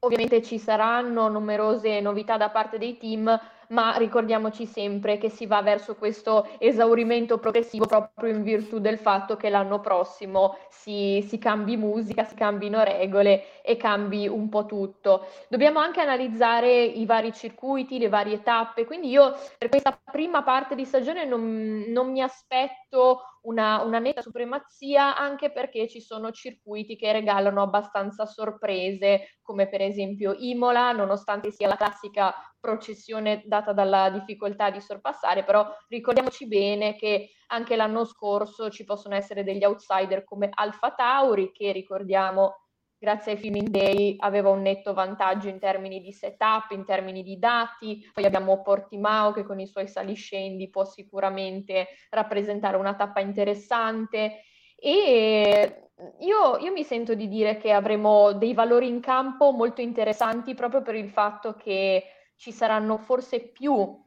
ovviamente 0.00 0.42
ci 0.42 0.58
saranno 0.58 1.28
numerose 1.28 2.00
novità 2.00 2.36
da 2.36 2.50
parte 2.50 2.76
dei 2.76 2.98
team, 2.98 3.40
ma 3.68 3.96
ricordiamoci 3.96 4.66
sempre 4.66 5.18
che 5.18 5.28
si 5.28 5.46
va 5.46 5.62
verso 5.62 5.94
questo 5.94 6.48
esaurimento 6.58 7.38
progressivo 7.38 7.86
proprio 7.86 8.32
in 8.32 8.42
virtù 8.42 8.78
del 8.78 8.98
fatto 8.98 9.36
che 9.36 9.50
l'anno 9.50 9.80
prossimo 9.80 10.56
si, 10.68 11.24
si 11.28 11.38
cambi 11.38 11.76
musica, 11.76 12.24
si 12.24 12.34
cambino 12.34 12.82
regole 12.82 13.62
e 13.62 13.76
cambi 13.76 14.28
un 14.28 14.48
po' 14.48 14.66
tutto. 14.66 15.26
Dobbiamo 15.48 15.78
anche 15.78 16.00
analizzare 16.00 16.82
i 16.82 17.06
vari 17.06 17.32
circuiti, 17.32 17.98
le 17.98 18.08
varie 18.08 18.42
tappe, 18.42 18.84
quindi 18.84 19.08
io 19.08 19.34
per 19.58 19.68
questa 19.68 19.98
prima 20.10 20.42
parte 20.42 20.74
di 20.74 20.84
stagione 20.84 21.24
non, 21.24 21.84
non 21.88 22.10
mi 22.10 22.22
aspetto 22.22 23.22
una, 23.44 23.82
una, 23.82 23.98
netta 23.98 24.22
supremazia 24.22 25.16
anche 25.16 25.50
perché 25.50 25.88
ci 25.88 26.00
sono 26.00 26.30
circuiti 26.30 26.96
che 26.96 27.12
regalano 27.12 27.62
abbastanza 27.62 28.26
sorprese, 28.26 29.38
come 29.42 29.68
per 29.68 29.80
esempio 29.80 30.34
Imola, 30.38 30.92
nonostante 30.92 31.50
sia 31.50 31.68
la 31.68 31.76
classica 31.76 32.34
processione 32.58 33.42
data 33.44 33.72
dalla 33.72 34.10
difficoltà 34.10 34.70
di 34.70 34.80
sorpassare, 34.80 35.44
però 35.44 35.66
ricordiamoci 35.88 36.46
bene 36.46 36.96
che 36.96 37.30
anche 37.48 37.76
l'anno 37.76 38.04
scorso 38.04 38.70
ci 38.70 38.84
possono 38.84 39.14
essere 39.14 39.44
degli 39.44 39.64
outsider 39.64 40.24
come 40.24 40.48
Alfa 40.52 40.92
Tauri, 40.92 41.52
che 41.52 41.72
ricordiamo 41.72 42.63
grazie 42.98 43.32
ai 43.32 43.38
Filming 43.38 43.68
Day 43.68 44.16
aveva 44.18 44.50
un 44.50 44.62
netto 44.62 44.94
vantaggio 44.94 45.48
in 45.48 45.58
termini 45.58 46.00
di 46.00 46.12
setup, 46.12 46.70
in 46.70 46.84
termini 46.84 47.22
di 47.22 47.38
dati, 47.38 48.08
poi 48.12 48.24
abbiamo 48.24 48.62
Portimao 48.62 49.32
che 49.32 49.44
con 49.44 49.60
i 49.60 49.66
suoi 49.66 49.88
saliscendi 49.88 50.70
può 50.70 50.84
sicuramente 50.84 51.88
rappresentare 52.10 52.76
una 52.76 52.94
tappa 52.94 53.20
interessante. 53.20 54.42
E 54.76 55.90
io, 56.20 56.56
io, 56.58 56.72
mi 56.72 56.82
sento 56.82 57.14
di 57.14 57.28
dire 57.28 57.56
che 57.56 57.72
avremo 57.72 58.32
dei 58.32 58.52
valori 58.52 58.88
in 58.88 59.00
campo 59.00 59.52
molto 59.52 59.80
interessanti 59.80 60.54
proprio 60.54 60.82
per 60.82 60.94
il 60.94 61.10
fatto 61.10 61.54
che 61.54 62.04
ci 62.36 62.52
saranno 62.52 62.98
forse 62.98 63.48
più 63.48 64.02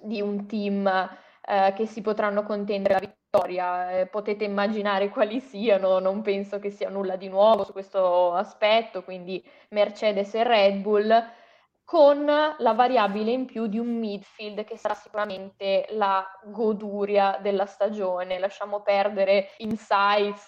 di 0.00 0.20
un 0.20 0.46
team 0.46 0.86
eh, 0.86 1.72
che 1.74 1.86
si 1.86 2.00
potranno 2.00 2.42
contendere. 2.44 2.94
la 2.94 3.00
vittoria 3.00 3.13
storia. 3.34 3.98
Eh, 3.98 4.06
potete 4.06 4.44
immaginare 4.44 5.08
quali 5.08 5.40
siano, 5.40 5.98
non 5.98 6.22
penso 6.22 6.60
che 6.60 6.70
sia 6.70 6.88
nulla 6.88 7.16
di 7.16 7.28
nuovo 7.28 7.64
su 7.64 7.72
questo 7.72 8.32
aspetto, 8.32 9.02
quindi 9.02 9.44
Mercedes 9.70 10.34
e 10.34 10.44
Red 10.44 10.76
Bull, 10.76 11.32
con 11.84 12.24
la 12.24 12.72
variabile 12.72 13.32
in 13.32 13.44
più 13.44 13.66
di 13.66 13.78
un 13.78 13.98
midfield 13.98 14.64
che 14.64 14.76
sarà 14.76 14.94
sicuramente 14.94 15.86
la 15.90 16.24
goduria 16.44 17.38
della 17.42 17.66
stagione. 17.66 18.38
Lasciamo 18.38 18.80
perdere 18.80 19.50
insights 19.58 20.46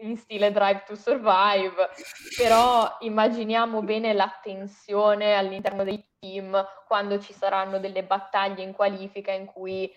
in 0.00 0.16
stile 0.16 0.50
Drive 0.50 0.84
to 0.86 0.94
Survive, 0.96 1.90
però 2.36 2.96
immaginiamo 3.00 3.82
bene 3.82 4.14
la 4.14 4.32
tensione 4.42 5.36
all'interno 5.36 5.84
dei 5.84 6.04
team 6.18 6.66
quando 6.86 7.20
ci 7.20 7.32
saranno 7.32 7.78
delle 7.78 8.02
battaglie 8.02 8.62
in 8.62 8.72
qualifica 8.72 9.30
in 9.32 9.44
cui 9.44 9.92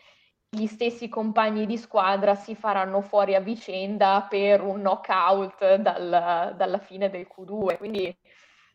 gli 0.53 0.67
stessi 0.67 1.07
compagni 1.07 1.65
di 1.65 1.77
squadra 1.77 2.35
si 2.35 2.55
faranno 2.55 2.99
fuori 2.99 3.35
a 3.35 3.39
vicenda 3.39 4.27
per 4.29 4.61
un 4.61 4.81
knockout 4.81 5.75
dal, 5.75 6.53
dalla 6.57 6.77
fine 6.77 7.09
del 7.09 7.25
Q2. 7.33 7.77
Quindi 7.77 8.13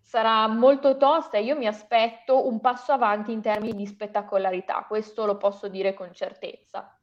sarà 0.00 0.46
molto 0.48 0.96
tosta 0.96 1.36
e 1.36 1.42
io 1.42 1.54
mi 1.54 1.66
aspetto 1.66 2.48
un 2.48 2.60
passo 2.60 2.92
avanti 2.92 3.30
in 3.32 3.42
termini 3.42 3.76
di 3.76 3.86
spettacolarità, 3.86 4.86
questo 4.88 5.26
lo 5.26 5.36
posso 5.36 5.68
dire 5.68 5.92
con 5.92 6.14
certezza. 6.14 6.98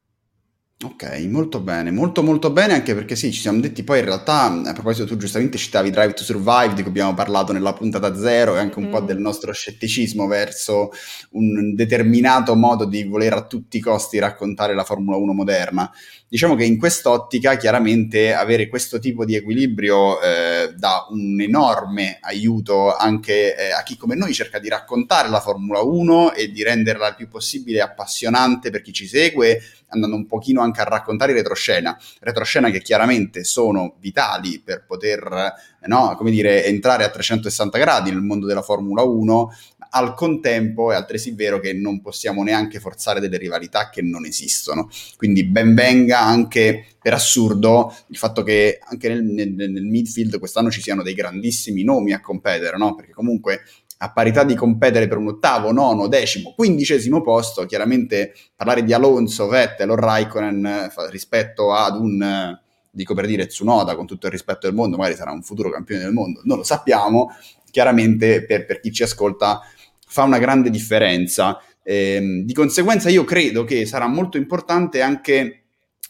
Ok, 0.83 1.25
molto 1.29 1.61
bene, 1.61 1.91
molto 1.91 2.21
molto 2.23 2.51
bene 2.51 2.73
anche 2.73 2.93
perché 2.93 3.15
sì, 3.15 3.31
ci 3.31 3.39
siamo 3.39 3.61
detti 3.61 3.85
poi 3.85 3.99
in 3.99 4.05
realtà, 4.05 4.51
a 4.51 4.73
proposito 4.73 5.05
tu 5.05 5.15
giustamente 5.15 5.57
citavi 5.57 5.89
Drive 5.89 6.13
to 6.13 6.23
Survive 6.23 6.73
di 6.73 6.81
cui 6.81 6.89
abbiamo 6.91 7.13
parlato 7.13 7.53
nella 7.53 7.71
puntata 7.71 8.13
zero 8.17 8.57
e 8.57 8.59
anche 8.59 8.79
un 8.79 8.87
mm. 8.87 8.91
po' 8.91 8.99
del 8.99 9.17
nostro 9.17 9.53
scetticismo 9.53 10.27
verso 10.27 10.91
un 11.31 11.73
determinato 11.73 12.53
modo 12.55 12.83
di 12.83 13.05
voler 13.05 13.31
a 13.31 13.45
tutti 13.45 13.77
i 13.77 13.79
costi 13.79 14.19
raccontare 14.19 14.75
la 14.75 14.83
Formula 14.83 15.15
1 15.15 15.31
moderna. 15.31 15.89
Diciamo 16.27 16.55
che 16.55 16.65
in 16.65 16.77
quest'ottica 16.77 17.55
chiaramente 17.55 18.33
avere 18.33 18.67
questo 18.67 18.99
tipo 18.99 19.23
di 19.23 19.35
equilibrio 19.35 20.19
eh, 20.19 20.73
dà 20.75 21.05
un 21.11 21.39
enorme 21.39 22.17
aiuto 22.19 22.93
anche 22.93 23.55
eh, 23.55 23.71
a 23.71 23.83
chi 23.83 23.95
come 23.95 24.15
noi 24.15 24.33
cerca 24.33 24.59
di 24.59 24.67
raccontare 24.67 25.29
la 25.29 25.39
Formula 25.39 25.81
1 25.81 26.33
e 26.33 26.51
di 26.51 26.61
renderla 26.61 27.07
il 27.09 27.15
più 27.15 27.29
possibile 27.29 27.79
appassionante 27.79 28.69
per 28.69 28.81
chi 28.81 28.91
ci 28.91 29.07
segue 29.07 29.61
andando 29.93 30.15
un 30.15 30.25
pochino 30.25 30.61
anche 30.61 30.72
a 30.81 30.85
raccontare 30.85 31.31
in 31.31 31.37
retroscena, 31.37 31.97
retroscena 32.19 32.69
che 32.69 32.81
chiaramente 32.81 33.43
sono 33.43 33.95
vitali 33.99 34.59
per 34.59 34.85
poter, 34.85 35.53
no, 35.85 36.15
come 36.17 36.31
dire, 36.31 36.65
entrare 36.65 37.03
a 37.03 37.09
360 37.09 37.77
gradi 37.77 38.11
nel 38.11 38.21
mondo 38.21 38.45
della 38.45 38.61
Formula 38.61 39.03
1, 39.03 39.51
al 39.95 40.15
contempo 40.15 40.91
è 40.91 40.95
altresì 40.95 41.31
vero 41.31 41.59
che 41.59 41.73
non 41.73 42.01
possiamo 42.01 42.43
neanche 42.43 42.79
forzare 42.79 43.19
delle 43.19 43.37
rivalità 43.37 43.89
che 43.89 44.01
non 44.01 44.25
esistono. 44.25 44.89
Quindi 45.17 45.43
ben 45.43 45.75
venga 45.75 46.19
anche 46.19 46.85
per 46.99 47.13
assurdo 47.13 47.95
il 48.07 48.17
fatto 48.17 48.43
che 48.43 48.79
anche 48.81 49.09
nel, 49.09 49.23
nel, 49.23 49.71
nel 49.71 49.83
midfield 49.83 50.39
quest'anno 50.39 50.71
ci 50.71 50.81
siano 50.81 51.03
dei 51.03 51.13
grandissimi 51.13 51.83
nomi 51.83 52.13
a 52.13 52.21
competere, 52.21 52.77
no? 52.77 52.95
Perché 52.95 53.11
comunque 53.11 53.61
a 54.03 54.11
parità 54.11 54.43
di 54.43 54.53
competere 54.53 55.07
per 55.07 55.17
un 55.17 55.29
ottavo, 55.29 55.71
nono, 55.71 56.07
decimo, 56.07 56.53
quindicesimo 56.53 57.21
posto, 57.21 57.65
chiaramente 57.65 58.33
parlare 58.53 58.83
di 58.83 58.91
Alonso, 58.91 59.47
Vettel 59.47 59.89
o 59.89 59.95
Raikkonen 59.95 60.65
eh, 60.65 60.91
rispetto 61.09 61.73
ad 61.73 61.95
un, 61.95 62.21
eh, 62.21 62.61
dico 62.91 63.13
per 63.13 63.25
dire 63.25 63.45
Tsunoda, 63.45 63.95
con 63.95 64.05
tutto 64.05 64.25
il 64.25 64.33
rispetto 64.33 64.67
del 64.67 64.75
mondo, 64.75 64.97
magari 64.97 65.15
sarà 65.15 65.31
un 65.31 65.41
futuro 65.41 65.69
campione 65.69 66.03
del 66.03 66.11
mondo, 66.11 66.41
non 66.43 66.57
lo 66.57 66.63
sappiamo, 66.63 67.29
chiaramente 67.71 68.45
per, 68.45 68.65
per 68.65 68.81
chi 68.81 68.91
ci 68.91 69.03
ascolta 69.03 69.61
fa 70.05 70.23
una 70.23 70.37
grande 70.37 70.69
differenza. 70.69 71.57
Eh, 71.81 72.43
di 72.43 72.53
conseguenza 72.53 73.09
io 73.09 73.23
credo 73.23 73.63
che 73.63 73.85
sarà 73.85 74.07
molto 74.07 74.35
importante 74.35 75.01
anche 75.01 75.62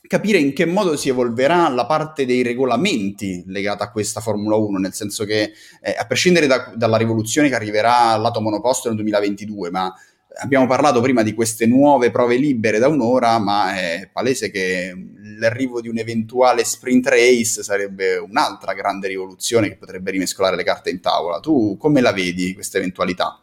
capire 0.07 0.37
in 0.37 0.53
che 0.53 0.65
modo 0.65 0.95
si 0.97 1.09
evolverà 1.09 1.69
la 1.69 1.85
parte 1.85 2.25
dei 2.25 2.43
regolamenti 2.43 3.43
legata 3.47 3.85
a 3.85 3.91
questa 3.91 4.19
Formula 4.19 4.55
1, 4.55 4.77
nel 4.77 4.93
senso 4.93 5.25
che 5.25 5.53
eh, 5.81 5.95
a 5.97 6.05
prescindere 6.05 6.47
da, 6.47 6.73
dalla 6.75 6.97
rivoluzione 6.97 7.49
che 7.49 7.55
arriverà 7.55 8.09
al 8.09 8.21
lato 8.21 8.41
monoposto 8.41 8.87
nel 8.87 8.97
2022, 8.97 9.71
ma 9.71 9.93
abbiamo 10.41 10.67
parlato 10.67 11.01
prima 11.01 11.23
di 11.23 11.33
queste 11.33 11.65
nuove 11.65 12.11
prove 12.11 12.35
libere 12.37 12.79
da 12.79 12.87
un'ora, 12.87 13.39
ma 13.39 13.75
è 13.75 14.09
palese 14.11 14.49
che 14.49 14.93
l'arrivo 15.37 15.81
di 15.81 15.87
un 15.87 15.97
eventuale 15.97 16.63
sprint 16.63 17.07
race 17.07 17.63
sarebbe 17.63 18.17
un'altra 18.17 18.73
grande 18.73 19.07
rivoluzione 19.07 19.69
che 19.69 19.77
potrebbe 19.77 20.11
rimescolare 20.11 20.55
le 20.55 20.63
carte 20.63 20.89
in 20.89 21.01
tavola. 21.01 21.39
Tu 21.39 21.77
come 21.77 22.01
la 22.01 22.11
vedi 22.11 22.53
questa 22.53 22.77
eventualità? 22.77 23.42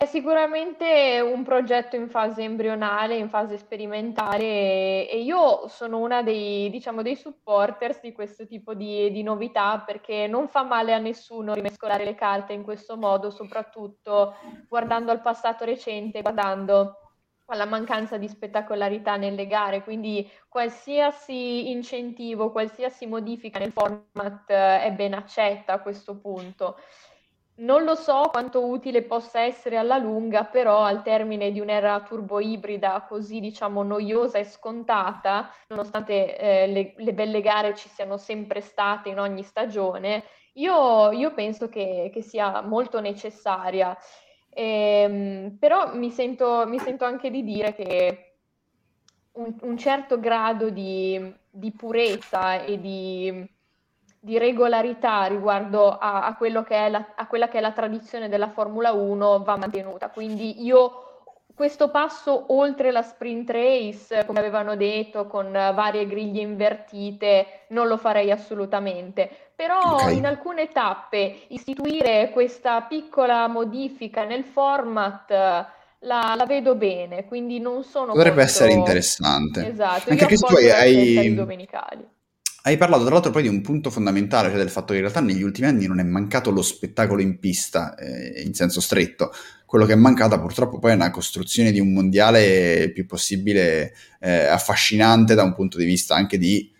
È 0.00 0.06
sicuramente 0.06 1.20
un 1.20 1.42
progetto 1.42 1.96
in 1.96 2.08
fase 2.08 2.42
embrionale, 2.42 3.16
in 3.16 3.28
fase 3.28 3.58
sperimentale 3.58 5.10
e 5.10 5.20
io 5.20 5.66
sono 5.66 5.98
una 5.98 6.22
dei, 6.22 6.70
diciamo, 6.70 7.02
dei 7.02 7.16
supporters 7.16 8.00
di 8.00 8.12
questo 8.12 8.46
tipo 8.46 8.74
di, 8.74 9.10
di 9.10 9.24
novità 9.24 9.82
perché 9.84 10.28
non 10.28 10.46
fa 10.46 10.62
male 10.62 10.94
a 10.94 10.98
nessuno 10.98 11.52
rimescolare 11.52 12.04
le 12.04 12.14
carte 12.14 12.52
in 12.52 12.62
questo 12.62 12.96
modo, 12.96 13.30
soprattutto 13.30 14.36
guardando 14.68 15.10
al 15.10 15.20
passato 15.20 15.64
recente, 15.64 16.22
guardando 16.22 17.08
alla 17.46 17.64
mancanza 17.64 18.18
di 18.18 18.28
spettacolarità 18.28 19.16
nelle 19.16 19.48
gare, 19.48 19.82
quindi 19.82 20.30
qualsiasi 20.48 21.70
incentivo, 21.70 22.52
qualsiasi 22.52 23.06
modifica 23.06 23.58
nel 23.58 23.72
format 23.72 24.48
eh, 24.48 24.82
è 24.82 24.92
ben 24.92 25.14
accetta 25.14 25.72
a 25.72 25.80
questo 25.80 26.20
punto. 26.20 26.76
Non 27.58 27.82
lo 27.82 27.96
so 27.96 28.28
quanto 28.30 28.64
utile 28.66 29.02
possa 29.02 29.40
essere 29.40 29.76
alla 29.76 29.98
lunga, 29.98 30.44
però 30.44 30.84
al 30.84 31.02
termine 31.02 31.50
di 31.50 31.58
un'era 31.58 32.00
turbo-ibrida 32.02 33.04
così 33.08 33.40
diciamo 33.40 33.82
noiosa 33.82 34.38
e 34.38 34.44
scontata, 34.44 35.50
nonostante 35.66 36.38
eh, 36.38 36.66
le, 36.68 36.94
le, 36.96 37.12
belle 37.12 37.40
gare 37.40 37.74
ci 37.74 37.88
siano 37.88 38.16
sempre 38.16 38.60
state 38.60 39.08
in 39.08 39.18
ogni 39.18 39.42
stagione, 39.42 40.22
io, 40.54 41.10
io 41.10 41.32
penso 41.34 41.68
che, 41.68 42.10
che, 42.12 42.22
sia 42.22 42.60
molto 42.60 43.00
necessaria. 43.00 43.96
Ehm, 44.50 45.56
però 45.58 45.94
mi 45.94 46.10
sento, 46.10 46.64
mi 46.66 46.78
sento, 46.78 47.04
anche 47.04 47.30
di 47.30 47.42
dire 47.42 47.74
che 47.74 48.36
un, 49.32 49.54
un 49.62 49.76
certo 49.76 50.20
grado 50.20 50.70
di, 50.70 51.34
di 51.50 51.72
purezza 51.72 52.62
e 52.62 52.80
di 52.80 53.56
di 54.20 54.38
regolarità 54.38 55.24
riguardo 55.24 55.96
a, 55.96 56.26
a, 56.26 56.36
la, 56.88 57.12
a, 57.14 57.26
quella 57.26 57.48
che 57.48 57.58
è 57.58 57.60
la 57.60 57.72
tradizione 57.72 58.28
della 58.28 58.48
Formula 58.48 58.92
1 58.92 59.42
va 59.42 59.56
mantenuta. 59.56 60.08
Quindi 60.10 60.64
io 60.64 61.04
questo 61.54 61.90
passo 61.90 62.44
oltre 62.54 62.92
la 62.92 63.02
sprint 63.02 63.50
race, 63.50 64.24
come 64.26 64.38
avevano 64.38 64.76
detto, 64.76 65.26
con 65.26 65.50
varie 65.50 66.06
griglie 66.06 66.42
invertite, 66.42 67.64
non 67.68 67.88
lo 67.88 67.96
farei 67.96 68.30
assolutamente. 68.30 69.28
Però 69.56 69.94
okay. 69.94 70.16
in 70.16 70.26
alcune 70.26 70.68
tappe 70.68 71.46
istituire 71.48 72.30
questa 72.30 72.82
piccola 72.82 73.48
modifica 73.48 74.24
nel 74.24 74.44
format 74.44 75.30
la, 76.00 76.34
la 76.36 76.44
vedo 76.46 76.76
bene, 76.76 77.24
quindi 77.24 77.58
non 77.58 77.82
sono... 77.82 78.12
Potrebbe 78.12 78.36
molto... 78.36 78.42
essere 78.42 78.72
interessante. 78.72 79.66
Esatto, 79.66 80.10
Anche 80.10 80.26
io 80.26 80.38
tu 80.38 80.54
hai... 80.54 80.70
hai... 80.70 81.34
domenicali. 81.34 82.08
Hai 82.68 82.76
parlato 82.76 83.04
tra 83.04 83.14
l'altro 83.14 83.30
poi 83.30 83.40
di 83.40 83.48
un 83.48 83.62
punto 83.62 83.88
fondamentale, 83.88 84.50
cioè 84.50 84.58
del 84.58 84.68
fatto 84.68 84.88
che 84.88 84.96
in 84.96 85.00
realtà 85.00 85.20
negli 85.20 85.40
ultimi 85.40 85.68
anni 85.68 85.86
non 85.86 86.00
è 86.00 86.02
mancato 86.02 86.50
lo 86.50 86.60
spettacolo 86.60 87.22
in 87.22 87.38
pista, 87.38 87.94
eh, 87.94 88.42
in 88.42 88.52
senso 88.52 88.82
stretto. 88.82 89.32
Quello 89.64 89.86
che 89.86 89.94
è 89.94 89.96
mancata 89.96 90.38
purtroppo 90.38 90.78
poi 90.78 90.90
è 90.90 90.94
una 90.94 91.10
costruzione 91.10 91.72
di 91.72 91.80
un 91.80 91.94
mondiale 91.94 92.74
il 92.74 92.92
più 92.92 93.06
possibile 93.06 93.94
eh, 94.20 94.44
affascinante 94.44 95.34
da 95.34 95.44
un 95.44 95.54
punto 95.54 95.78
di 95.78 95.86
vista 95.86 96.14
anche 96.14 96.36
di 96.36 96.70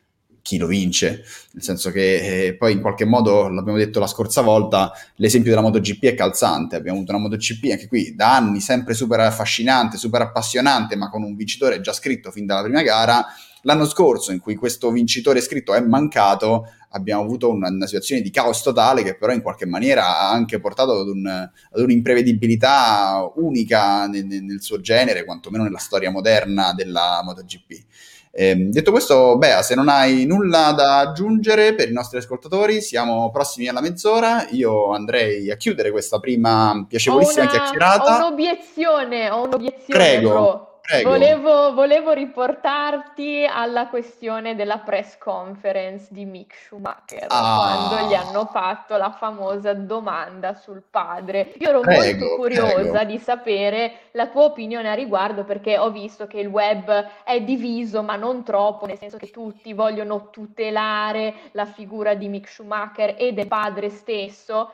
chi 0.43 0.59
lo 0.59 0.67
vince, 0.67 1.25
nel 1.53 1.63
senso 1.63 1.91
che 1.91 2.47
eh, 2.47 2.55
poi 2.55 2.73
in 2.73 2.83
qualche 2.83 3.07
modo, 3.07 3.49
l'abbiamo 3.49 3.79
detto 3.79 3.99
la 3.99 4.07
scorsa 4.07 4.43
volta, 4.43 4.93
l'esempio 5.17 5.51
della 5.51 5.63
MotoGP 5.63 6.05
è 6.05 6.15
calzante, 6.15 6.77
abbiamo 6.77 6.99
avuto 6.99 7.13
una 7.15 7.23
MotoGP 7.23 7.71
anche 7.71 7.89
qui 7.89 8.15
da 8.15 8.37
anni 8.37 8.61
sempre 8.61 8.93
super 8.93 9.21
affascinante, 9.21 9.97
super 9.97 10.21
appassionante, 10.21 10.97
ma 10.97 11.09
con 11.09 11.23
un 11.23 11.35
vincitore 11.35 11.81
già 11.81 11.95
scritto 11.95 12.31
fin 12.31 12.45
dalla 12.45 12.63
prima 12.63 12.83
gara, 12.83 13.27
L'anno 13.63 13.87
scorso, 13.87 14.33
in 14.33 14.39
cui 14.39 14.55
questo 14.55 14.91
vincitore 14.91 15.41
scritto 15.41 15.75
è 15.75 15.81
mancato, 15.81 16.67
abbiamo 16.91 17.23
avuto 17.23 17.51
una, 17.51 17.69
una, 17.69 17.87
situazione 17.87 18.23
di 18.23 18.31
caos 18.31 18.63
totale 18.63 19.03
che 19.03 19.17
però 19.17 19.33
in 19.33 19.43
qualche 19.43 19.67
maniera 19.67 20.19
ha 20.19 20.31
anche 20.31 20.61
portato 20.61 21.01
ad, 21.01 21.09
un, 21.09 21.27
ad 21.27 21.81
un'imprevedibilità 21.81 23.31
unica 23.37 24.07
nel, 24.07 24.25
nel, 24.27 24.63
suo 24.63 24.81
genere, 24.81 25.25
quantomeno 25.25 25.65
nella 25.65 25.79
storia 25.79 26.11
moderna 26.11 26.73
della 26.73 27.21
MotoGP. 27.25 27.85
Eh, 28.31 28.55
detto 28.71 28.93
questo, 28.93 29.37
Bea, 29.37 29.63
se 29.63 29.75
non 29.75 29.89
hai 29.89 30.25
nulla 30.25 30.73
da 30.73 30.99
aggiungere 31.01 31.75
per 31.75 31.89
i 31.89 31.93
nostri 31.93 32.19
ascoltatori, 32.19 32.81
siamo 32.81 33.31
prossimi 33.31 33.67
alla 33.67 33.81
mezz'ora. 33.81 34.47
Io 34.51 34.93
andrei 34.93 35.51
a 35.51 35.57
chiudere 35.57 35.91
questa 35.91 36.21
prima 36.21 36.85
piacevolissima 36.89 37.47
ho 37.47 37.49
una, 37.49 37.59
chiacchierata. 37.59 38.15
Ho 38.15 38.27
un'obiezione, 38.29 39.31
ho 39.31 39.43
un'obiezione. 39.43 39.85
Prego. 39.87 40.29
Bro 40.29 40.68
Volevo, 41.03 41.75
volevo, 41.75 42.13
riportarti 42.13 43.47
alla 43.47 43.89
questione 43.89 44.55
della 44.55 44.79
press 44.79 45.19
conference 45.19 46.09
di 46.11 46.25
Mick 46.25 46.55
Schumacher, 46.55 47.27
ah. 47.29 47.89
quando 47.89 48.09
gli 48.09 48.15
hanno 48.15 48.47
fatto 48.47 48.97
la 48.97 49.11
famosa 49.11 49.75
domanda 49.75 50.55
sul 50.55 50.83
padre. 50.89 51.53
Io 51.59 51.69
ero 51.69 51.81
prego, 51.81 52.25
molto 52.25 52.37
curiosa 52.37 52.91
prego. 52.91 53.05
di 53.05 53.19
sapere 53.19 53.93
la 54.13 54.29
tua 54.29 54.45
opinione 54.45 54.89
a 54.89 54.95
riguardo, 54.95 55.45
perché 55.45 55.77
ho 55.77 55.91
visto 55.91 56.27
che 56.27 56.41
il 56.41 56.47
web 56.47 56.91
è 57.23 57.39
diviso, 57.43 58.03
ma 58.03 58.17
non 58.17 58.43
troppo, 58.43 58.87
nel 58.87 58.97
senso 58.99 59.19
che 59.19 59.31
tutti 59.31 59.75
vogliono 59.75 60.31
tutelare 60.31 61.35
la 61.53 61.67
figura 61.67 62.15
di 62.15 62.29
Mick 62.29 62.49
Schumacher 62.49 63.15
e 63.19 63.35
del 63.35 63.47
padre 63.47 63.91
stesso, 63.91 64.73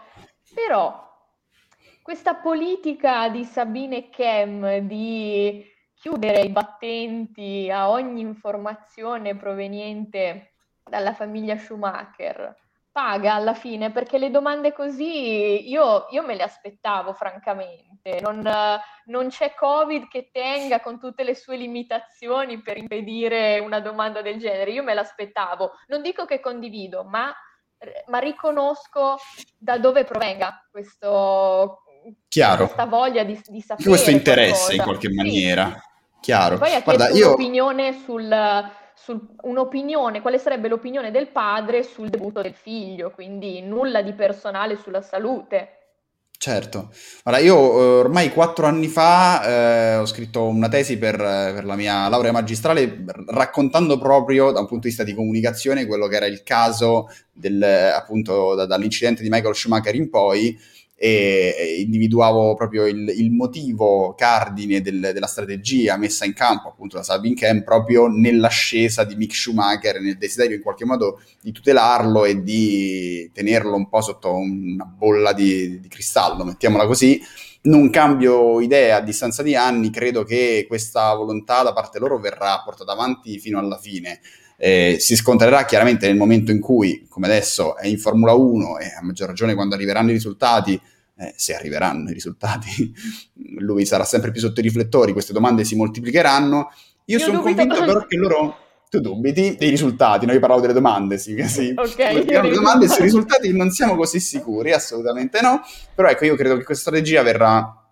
però 0.55 1.11
questa 2.03 2.35
politica 2.35 3.29
di 3.31 3.43
Sabine 3.43 4.11
Kem 4.11 4.79
di 4.79 5.73
chiudere 6.05 6.43
i 6.43 6.51
battenti 6.51 7.71
a 7.73 7.89
ogni 7.89 8.21
informazione 8.21 9.35
proveniente 9.37 10.53
dalla 10.85 11.15
famiglia 11.15 11.57
Schumacher 11.57 12.55
paga 12.93 13.33
alla 13.33 13.55
fine 13.55 13.91
perché 13.91 14.19
le 14.19 14.31
domande 14.31 14.75
così 14.75 15.67
io, 15.67 16.09
io 16.11 16.23
me 16.23 16.35
le 16.35 16.43
aspettavo 16.43 17.15
francamente 17.15 18.21
non, 18.21 18.47
non, 19.07 19.29
c'è 19.29 19.55
covid 19.55 20.07
che 20.09 20.29
tenga 20.31 20.83
con 20.83 21.01
tutte 21.01 21.25
le 21.25 21.35
sue 21.35 21.57
limitazioni 21.57 22.61
per 22.61 22.77
impedire 22.77 23.59
una 23.61 23.81
domanda 23.81 24.21
del 24.21 24.39
genere 24.39 24.73
io 24.73 24.83
me 24.83 24.93
l'aspettavo 24.93 25.71
non 25.87 26.03
dico 26.03 26.27
che 26.27 26.39
condivido 26.39 27.03
ma, 27.03 27.35
ma 28.09 28.19
riconosco 28.19 29.17
da 29.57 29.79
dove 29.79 30.05
provenga 30.05 30.69
questo, 30.71 31.83
Chiaro. 32.29 32.65
questa 32.65 32.85
voglia 32.85 33.25
di, 33.25 33.41
di 33.47 33.63
sapere 33.63 33.89
questo 33.89 34.11
interesse 34.11 34.53
qualcosa. 34.53 34.75
in 34.75 34.83
qualche 34.83 35.09
maniera 35.11 35.71
sì. 35.71 35.93
Chiaro. 36.25 36.57
Poi 36.57 36.73
ha 36.73 36.81
Guarda, 36.81 37.11
io... 37.11 37.27
un'opinione 37.27 38.01
sul, 38.03 38.35
sul, 38.95 39.21
un'opinione, 39.43 40.23
quale 40.23 40.39
sarebbe 40.39 40.69
l'opinione 40.69 41.11
del 41.11 41.29
padre 41.29 41.83
sul 41.83 42.09
debutto 42.09 42.41
del 42.41 42.55
figlio, 42.55 43.11
quindi 43.11 43.61
nulla 43.61 44.01
di 44.01 44.15
personale 44.15 44.79
sulla 44.79 45.03
salute. 45.03 45.81
Certo, 46.39 46.91
allora 47.25 47.43
io 47.43 47.57
eh, 47.57 47.99
ormai 48.01 48.31
quattro 48.33 48.65
anni 48.65 48.89
fa 48.89 49.45
eh, 49.45 49.97
ho 49.97 50.07
scritto 50.07 50.47
una 50.47 50.69
tesi 50.69 50.97
per, 50.97 51.17
per, 51.17 51.65
la 51.65 51.77
mia 51.77 52.09
laurea 52.09 52.33
magistrale 52.33 53.05
raccontando 53.27 53.99
proprio 53.99 54.51
da 54.51 54.61
un 54.61 54.67
punto 54.67 54.83
di 54.83 54.89
vista 54.89 55.05
di 55.05 55.15
comunicazione 55.15 55.87
quello 55.87 56.07
che 56.07 56.17
era 56.17 56.27
il 56.27 56.43
caso 56.43 57.09
del, 57.33 57.63
appunto 57.63 58.55
da, 58.55 58.67
dall'incidente 58.67 59.23
di 59.23 59.29
Michael 59.31 59.55
Schumacher 59.55 59.95
in 59.95 60.11
poi 60.11 60.59
e 60.97 61.83
individuavo 61.85 62.55
proprio 62.55 62.87
il, 62.87 63.09
il 63.09 63.33
motivo 63.33 64.15
cardine 64.15 64.81
del, 64.81 65.11
della 65.13 65.27
strategia 65.27 65.97
messa 65.97 66.25
in 66.25 66.33
campo 66.33 66.69
appunto 66.69 66.97
da 66.97 67.03
Sabine 67.03 67.35
Kem 67.35 67.63
proprio 67.65 68.07
nell'ascesa 68.07 69.05
di 69.05 69.17
Mick 69.17 69.35
Schumacher, 69.35 70.01
nel 70.01 70.17
desiderio 70.17 70.57
in 70.57 70.63
qualche 70.63 70.85
modo 70.85 71.21
di 71.41 71.53
tutelarlo 71.53 72.25
e 72.25 72.43
di 72.43 73.31
tenerlo 73.33 73.75
un 73.75 73.89
po' 73.89 74.01
sotto 74.01 74.35
una 74.35 74.85
bolla 74.85 75.33
di, 75.33 75.81
di 75.81 75.89
cristallo, 75.89 76.45
mettiamola 76.45 76.87
così. 76.87 77.21
Non 77.63 77.89
cambio 77.89 78.61
idea 78.61 78.97
a 78.97 79.01
distanza 79.01 79.43
di 79.43 79.57
anni, 79.57 79.91
credo 79.91 80.23
che 80.23 80.67
questa 80.69 81.15
volontà 81.15 81.63
da 81.63 81.73
parte 81.73 81.99
loro 81.99 82.19
verrà 82.19 82.61
portata 82.63 82.93
avanti 82.93 83.39
fino 83.39 83.59
alla 83.59 83.79
fine. 83.79 84.21
Eh, 84.65 84.97
si 84.99 85.15
scontrerà 85.15 85.67
chiaramente 85.67 86.07
nel 86.07 86.17
momento 86.17 86.51
in 86.51 86.59
cui, 86.59 87.05
come 87.11 87.27
adesso, 87.27 87.77
è 87.77 87.87
in 87.87 87.99
Formula 87.99 88.33
1 88.33 88.79
e 88.79 88.95
a 88.99 89.03
maggior 89.03 89.29
ragione 89.29 89.53
quando 89.53 89.75
arriveranno 89.75 90.09
i 90.09 90.15
risultati, 90.15 90.81
eh, 91.19 91.35
se 91.37 91.55
arriveranno 91.55 92.09
i 92.09 92.15
risultati, 92.15 92.91
lui 93.61 93.85
sarà 93.85 94.05
sempre 94.05 94.31
più 94.31 94.41
sotto 94.41 94.61
i 94.61 94.63
riflettori, 94.63 95.13
queste 95.13 95.35
domande 95.35 95.65
si 95.65 95.77
moltiplicheranno. 95.77 96.71
Io, 97.05 97.19
Io 97.19 97.25
sono 97.25 97.43
convinto 97.43 97.77
per... 97.77 97.85
però 97.85 98.07
che 98.07 98.17
loro... 98.17 98.57
Tu 98.89 99.01
dubiti 99.01 99.57
dei 99.59 99.69
risultati, 99.69 100.25
noi 100.25 100.39
parlavo 100.39 100.63
delle 100.63 100.73
domande, 100.73 101.19
sì, 101.19 101.37
sì. 101.47 101.75
Ok. 101.77 101.99
Le 101.99 102.51
domande 102.51 102.89
sui 102.89 103.03
risultati 103.03 103.53
non 103.53 103.71
siamo 103.71 103.97
così 103.97 104.19
sicuri, 104.19 104.73
assolutamente 104.73 105.43
no, 105.43 105.61
però 105.95 106.09
ecco, 106.09 106.25
io 106.25 106.37
credo 106.37 106.57
che 106.57 106.65
questa 106.65 106.91
strategia 106.91 107.23
verrà 107.23 107.84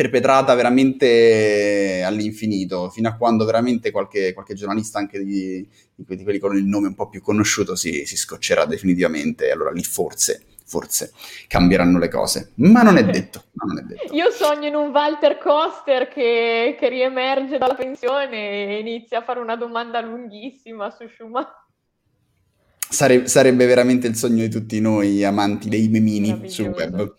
perpetrata 0.00 0.54
veramente 0.54 2.02
all'infinito, 2.02 2.88
fino 2.88 3.10
a 3.10 3.16
quando 3.16 3.44
veramente 3.44 3.90
qualche, 3.90 4.32
qualche 4.32 4.54
giornalista 4.54 4.98
anche 4.98 5.22
di, 5.22 5.68
di, 5.94 6.22
quelli 6.22 6.38
con 6.38 6.56
il 6.56 6.64
nome 6.64 6.86
un 6.86 6.94
po' 6.94 7.10
più 7.10 7.20
conosciuto 7.20 7.76
si, 7.76 8.06
si 8.06 8.16
scoccerà 8.16 8.64
definitivamente, 8.64 9.48
e 9.48 9.50
allora 9.50 9.70
lì 9.70 9.82
forse 9.82 10.44
forse 10.64 11.12
cambieranno 11.48 11.98
le 11.98 12.08
cose, 12.08 12.52
ma 12.56 12.82
non 12.82 12.96
è 12.96 13.04
detto. 13.10 13.44
Non 13.52 13.78
è 13.78 13.82
detto. 13.82 14.14
Io 14.14 14.30
sogno 14.30 14.68
in 14.68 14.74
un 14.74 14.90
Walter 14.90 15.36
Koster 15.36 16.08
che, 16.08 16.76
che, 16.78 16.88
riemerge 16.88 17.58
dalla 17.58 17.74
pensione 17.74 18.76
e 18.76 18.78
inizia 18.78 19.18
a 19.18 19.22
fare 19.22 19.40
una 19.40 19.56
domanda 19.56 20.00
lunghissima 20.00 20.88
su 20.90 21.06
Schumacher. 21.14 21.58
Sare- 22.88 23.26
sarebbe 23.26 23.66
veramente 23.66 24.06
il 24.06 24.16
sogno 24.16 24.42
di 24.42 24.48
tutti 24.48 24.80
noi 24.80 25.22
amanti 25.24 25.68
dei 25.68 25.88
memini 25.88 26.48
sul 26.48 26.68
web. 26.68 27.18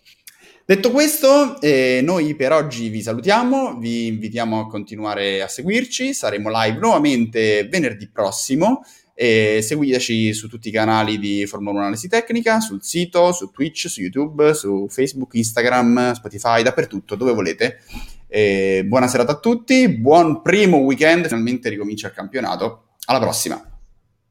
Detto 0.72 0.90
questo, 0.90 1.60
eh, 1.60 2.00
noi 2.02 2.34
per 2.34 2.50
oggi 2.50 2.88
vi 2.88 3.02
salutiamo, 3.02 3.76
vi 3.76 4.06
invitiamo 4.06 4.60
a 4.60 4.66
continuare 4.68 5.42
a 5.42 5.46
seguirci, 5.46 6.14
saremo 6.14 6.48
live 6.50 6.78
nuovamente 6.78 7.68
venerdì 7.68 8.08
prossimo. 8.08 8.80
E 9.12 9.60
seguiteci 9.60 10.32
su 10.32 10.48
tutti 10.48 10.68
i 10.68 10.70
canali 10.70 11.18
di 11.18 11.44
Formula 11.44 11.72
1 11.72 11.80
Analisi 11.80 12.08
Tecnica, 12.08 12.60
sul 12.60 12.82
sito, 12.82 13.32
su 13.32 13.50
Twitch, 13.50 13.88
su 13.88 14.00
YouTube, 14.00 14.54
su 14.54 14.86
Facebook, 14.88 15.34
Instagram, 15.34 16.14
Spotify, 16.14 16.62
dappertutto, 16.62 17.16
dove 17.16 17.34
volete. 17.34 17.80
E 18.26 18.82
buona 18.86 19.08
serata 19.08 19.32
a 19.32 19.38
tutti, 19.38 19.90
buon 19.90 20.40
primo 20.40 20.78
weekend, 20.78 21.26
finalmente 21.26 21.68
ricomincia 21.68 22.06
il 22.06 22.14
campionato. 22.14 22.94
Alla 23.04 23.20
prossima. 23.20 23.62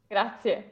Grazie. 0.08 0.70